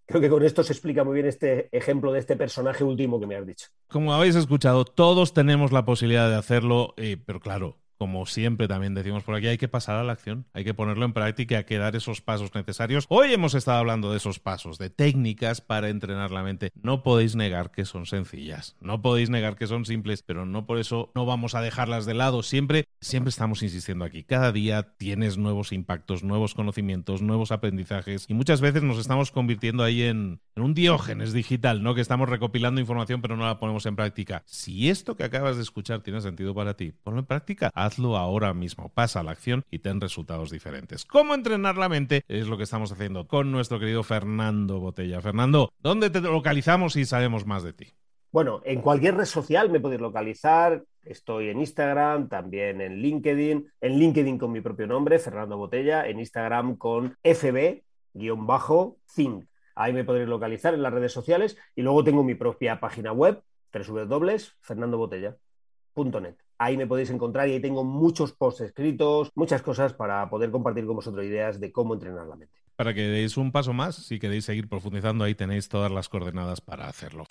Creo 0.06 0.20
que 0.22 0.30
con 0.30 0.42
esto 0.42 0.64
se 0.64 0.72
explica 0.72 1.04
muy 1.04 1.14
bien 1.14 1.26
este 1.26 1.68
ejemplo 1.70 2.10
de 2.10 2.18
este 2.18 2.34
personaje 2.34 2.82
último 2.82 3.20
que 3.20 3.28
me 3.28 3.36
has 3.36 3.46
dicho. 3.46 3.68
Como 3.86 4.12
habéis 4.12 4.34
escuchado, 4.34 4.84
todos 4.84 5.34
tenemos 5.34 5.70
la 5.70 5.84
posibilidad 5.84 6.28
de 6.28 6.34
hacerlo, 6.34 6.94
eh, 6.96 7.16
pero 7.24 7.38
claro, 7.38 7.76
como 8.00 8.24
siempre 8.24 8.66
también 8.66 8.94
decimos 8.94 9.24
por 9.24 9.34
aquí, 9.34 9.48
hay 9.48 9.58
que 9.58 9.68
pasar 9.68 9.96
a 9.96 10.04
la 10.04 10.14
acción, 10.14 10.46
hay 10.54 10.64
que 10.64 10.72
ponerlo 10.72 11.04
en 11.04 11.12
práctica, 11.12 11.58
hay 11.58 11.64
que 11.64 11.76
dar 11.76 11.94
esos 11.96 12.22
pasos 12.22 12.54
necesarios. 12.54 13.04
Hoy 13.10 13.34
hemos 13.34 13.52
estado 13.52 13.76
hablando 13.76 14.10
de 14.10 14.16
esos 14.16 14.38
pasos, 14.38 14.78
de 14.78 14.88
técnicas 14.88 15.60
para 15.60 15.90
entrenar 15.90 16.30
la 16.30 16.42
mente. 16.42 16.72
No 16.82 17.02
podéis 17.02 17.36
negar 17.36 17.70
que 17.70 17.84
son 17.84 18.06
sencillas, 18.06 18.74
no 18.80 19.02
podéis 19.02 19.28
negar 19.28 19.54
que 19.54 19.66
son 19.66 19.84
simples, 19.84 20.22
pero 20.22 20.46
no 20.46 20.64
por 20.64 20.78
eso 20.78 21.12
no 21.14 21.26
vamos 21.26 21.54
a 21.54 21.60
dejarlas 21.60 22.06
de 22.06 22.14
lado. 22.14 22.42
Siempre, 22.42 22.86
siempre 23.02 23.28
estamos 23.28 23.62
insistiendo 23.62 24.06
aquí. 24.06 24.24
Cada 24.24 24.50
día 24.50 24.94
tienes 24.96 25.36
nuevos 25.36 25.70
impactos, 25.70 26.22
nuevos 26.22 26.54
conocimientos, 26.54 27.20
nuevos 27.20 27.52
aprendizajes 27.52 28.24
y 28.28 28.32
muchas 28.32 28.62
veces 28.62 28.82
nos 28.82 28.96
estamos 28.96 29.30
convirtiendo 29.30 29.82
ahí 29.82 30.04
en, 30.04 30.40
un 30.56 30.72
diógenes 30.72 31.34
digital, 31.34 31.82
¿no? 31.82 31.94
Que 31.94 32.00
estamos 32.00 32.30
recopilando 32.30 32.80
información 32.80 33.20
pero 33.20 33.36
no 33.36 33.44
la 33.44 33.58
ponemos 33.58 33.84
en 33.84 33.96
práctica. 33.96 34.42
Si 34.46 34.88
esto 34.88 35.16
que 35.16 35.24
acabas 35.24 35.56
de 35.56 35.62
escuchar 35.62 36.00
tiene 36.00 36.22
sentido 36.22 36.54
para 36.54 36.78
ti, 36.78 36.92
ponlo 36.92 37.20
en 37.20 37.26
práctica 37.26 37.70
hazlo 37.90 38.16
ahora 38.16 38.54
mismo. 38.54 38.88
Pasa 38.88 39.20
a 39.20 39.24
la 39.24 39.32
acción 39.32 39.64
y 39.70 39.80
ten 39.80 40.00
resultados 40.00 40.50
diferentes. 40.50 41.04
¿Cómo 41.04 41.34
entrenar 41.34 41.76
la 41.76 41.88
mente? 41.88 42.22
Es 42.28 42.46
lo 42.46 42.56
que 42.56 42.62
estamos 42.62 42.92
haciendo 42.92 43.26
con 43.26 43.50
nuestro 43.50 43.80
querido 43.80 44.04
Fernando 44.04 44.78
Botella. 44.78 45.20
Fernando, 45.20 45.72
¿dónde 45.80 46.08
te 46.10 46.20
localizamos 46.20 46.94
y 46.96 47.04
sabemos 47.04 47.46
más 47.46 47.64
de 47.64 47.72
ti? 47.72 47.88
Bueno, 48.30 48.60
en 48.64 48.80
cualquier 48.80 49.16
red 49.16 49.24
social 49.24 49.70
me 49.70 49.80
podéis 49.80 50.00
localizar. 50.00 50.84
Estoy 51.02 51.48
en 51.48 51.58
Instagram, 51.58 52.28
también 52.28 52.80
en 52.80 53.02
LinkedIn. 53.02 53.68
En 53.80 53.98
LinkedIn 53.98 54.38
con 54.38 54.52
mi 54.52 54.60
propio 54.60 54.86
nombre, 54.86 55.18
Fernando 55.18 55.56
Botella. 55.56 56.06
En 56.06 56.20
Instagram 56.20 56.76
con 56.76 57.16
FB-Think. 57.24 59.48
Ahí 59.74 59.92
me 59.92 60.04
podréis 60.04 60.28
localizar 60.28 60.74
en 60.74 60.82
las 60.82 60.92
redes 60.92 61.12
sociales. 61.12 61.58
Y 61.74 61.82
luego 61.82 62.04
tengo 62.04 62.22
mi 62.22 62.36
propia 62.36 62.78
página 62.78 63.10
web, 63.12 63.42
www.fernandobotella.net. 63.72 66.49
Ahí 66.62 66.76
me 66.76 66.86
podéis 66.86 67.08
encontrar 67.08 67.48
y 67.48 67.52
ahí 67.52 67.60
tengo 67.60 67.84
muchos 67.84 68.32
posts 68.32 68.60
escritos, 68.60 69.30
muchas 69.34 69.62
cosas 69.62 69.94
para 69.94 70.28
poder 70.28 70.50
compartir 70.50 70.84
con 70.84 70.94
vosotros 70.94 71.24
ideas 71.24 71.58
de 71.58 71.72
cómo 71.72 71.94
entrenar 71.94 72.26
la 72.26 72.36
mente. 72.36 72.54
Para 72.76 72.92
que 72.92 73.00
deis 73.00 73.38
un 73.38 73.50
paso 73.50 73.72
más, 73.72 73.96
si 73.96 74.18
queréis 74.18 74.44
seguir 74.44 74.68
profundizando, 74.68 75.24
ahí 75.24 75.34
tenéis 75.34 75.70
todas 75.70 75.90
las 75.90 76.10
coordenadas 76.10 76.60
para 76.60 76.86
hacerlo. 76.86 77.24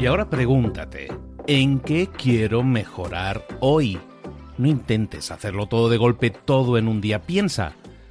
Y 0.00 0.06
ahora 0.06 0.28
pregúntate, 0.28 1.06
¿en 1.46 1.78
qué 1.78 2.08
quiero 2.08 2.64
mejorar 2.64 3.46
hoy? 3.60 4.00
No 4.58 4.66
intentes 4.66 5.30
hacerlo 5.30 5.68
todo 5.68 5.88
de 5.88 5.96
golpe, 5.96 6.30
todo 6.30 6.76
en 6.76 6.88
un 6.88 7.00
día. 7.00 7.22
Piensa, 7.22 7.76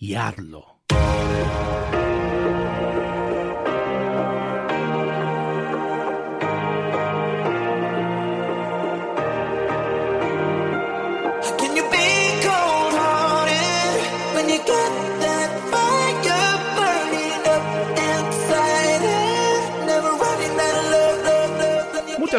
y 0.00 0.14
hazlo. 0.14 0.80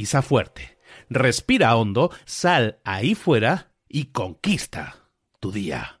pisa 0.00 0.22
fuerte, 0.22 0.78
respira 1.10 1.76
hondo, 1.76 2.10
sal 2.24 2.78
ahí 2.84 3.14
fuera 3.14 3.74
y 3.86 4.06
conquista 4.06 5.10
tu 5.40 5.52
día. 5.52 6.00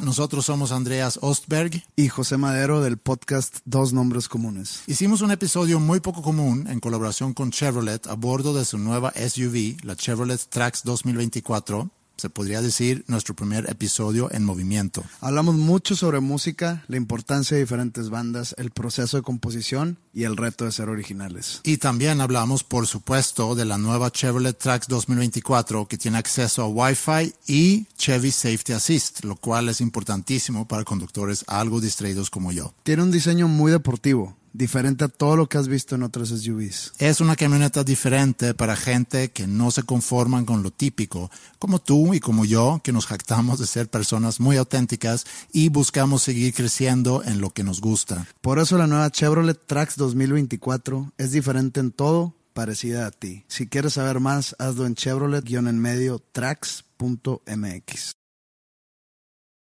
Nosotros 0.00 0.44
somos 0.46 0.72
Andreas 0.72 1.20
Ostberg 1.22 1.84
y 1.94 2.08
José 2.08 2.36
Madero 2.36 2.80
del 2.80 2.98
podcast 2.98 3.58
Dos 3.64 3.92
Nombres 3.92 4.28
Comunes. 4.28 4.82
Hicimos 4.88 5.22
un 5.22 5.30
episodio 5.30 5.78
muy 5.78 6.00
poco 6.00 6.20
común 6.20 6.66
en 6.68 6.80
colaboración 6.80 7.32
con 7.32 7.52
Chevrolet 7.52 8.04
a 8.08 8.14
bordo 8.14 8.52
de 8.52 8.64
su 8.64 8.76
nueva 8.76 9.12
SUV, 9.12 9.76
la 9.84 9.94
Chevrolet 9.94 10.40
Trax 10.48 10.82
2024 10.82 11.92
se 12.18 12.28
podría 12.28 12.60
decir 12.60 13.04
nuestro 13.06 13.34
primer 13.34 13.70
episodio 13.70 14.28
en 14.32 14.44
movimiento. 14.44 15.04
Hablamos 15.20 15.54
mucho 15.54 15.96
sobre 15.96 16.20
música, 16.20 16.84
la 16.88 16.96
importancia 16.96 17.56
de 17.56 17.62
diferentes 17.62 18.10
bandas, 18.10 18.54
el 18.58 18.70
proceso 18.70 19.16
de 19.16 19.22
composición 19.22 19.98
y 20.12 20.24
el 20.24 20.36
reto 20.36 20.64
de 20.64 20.72
ser 20.72 20.88
originales. 20.88 21.60
Y 21.62 21.78
también 21.78 22.20
hablamos, 22.20 22.64
por 22.64 22.86
supuesto, 22.86 23.54
de 23.54 23.64
la 23.64 23.78
nueva 23.78 24.10
Chevrolet 24.10 24.58
Trax 24.58 24.88
2024 24.88 25.86
que 25.86 25.96
tiene 25.96 26.18
acceso 26.18 26.62
a 26.62 26.68
Wi-Fi 26.68 27.34
y 27.46 27.86
Chevy 27.96 28.32
Safety 28.32 28.72
Assist, 28.72 29.24
lo 29.24 29.36
cual 29.36 29.68
es 29.68 29.80
importantísimo 29.80 30.66
para 30.66 30.84
conductores 30.84 31.44
algo 31.46 31.80
distraídos 31.80 32.30
como 32.30 32.52
yo. 32.52 32.74
Tiene 32.82 33.04
un 33.04 33.10
diseño 33.10 33.48
muy 33.48 33.70
deportivo 33.70 34.37
diferente 34.52 35.04
a 35.04 35.08
todo 35.08 35.36
lo 35.36 35.48
que 35.48 35.58
has 35.58 35.68
visto 35.68 35.94
en 35.94 36.02
otras 36.02 36.28
SUVs. 36.28 36.92
Es 36.98 37.20
una 37.20 37.36
camioneta 37.36 37.84
diferente 37.84 38.54
para 38.54 38.76
gente 38.76 39.30
que 39.30 39.46
no 39.46 39.70
se 39.70 39.82
conforman 39.82 40.44
con 40.44 40.62
lo 40.62 40.70
típico, 40.70 41.30
como 41.58 41.80
tú 41.80 42.14
y 42.14 42.20
como 42.20 42.44
yo, 42.44 42.80
que 42.82 42.92
nos 42.92 43.06
jactamos 43.06 43.58
de 43.58 43.66
ser 43.66 43.88
personas 43.88 44.40
muy 44.40 44.56
auténticas 44.56 45.26
y 45.52 45.68
buscamos 45.68 46.22
seguir 46.22 46.54
creciendo 46.54 47.22
en 47.24 47.40
lo 47.40 47.50
que 47.50 47.64
nos 47.64 47.80
gusta. 47.80 48.26
Por 48.40 48.58
eso 48.58 48.78
la 48.78 48.86
nueva 48.86 49.10
Chevrolet 49.10 49.58
Trax 49.66 49.96
2024 49.96 51.12
es 51.18 51.32
diferente 51.32 51.80
en 51.80 51.92
todo, 51.92 52.34
parecida 52.52 53.06
a 53.06 53.10
ti. 53.10 53.44
Si 53.48 53.68
quieres 53.68 53.94
saber 53.94 54.20
más, 54.20 54.56
hazlo 54.58 54.86
en 54.86 54.94
Chevrolet-en-medio 54.94 56.20
trax.mx. 56.32 58.17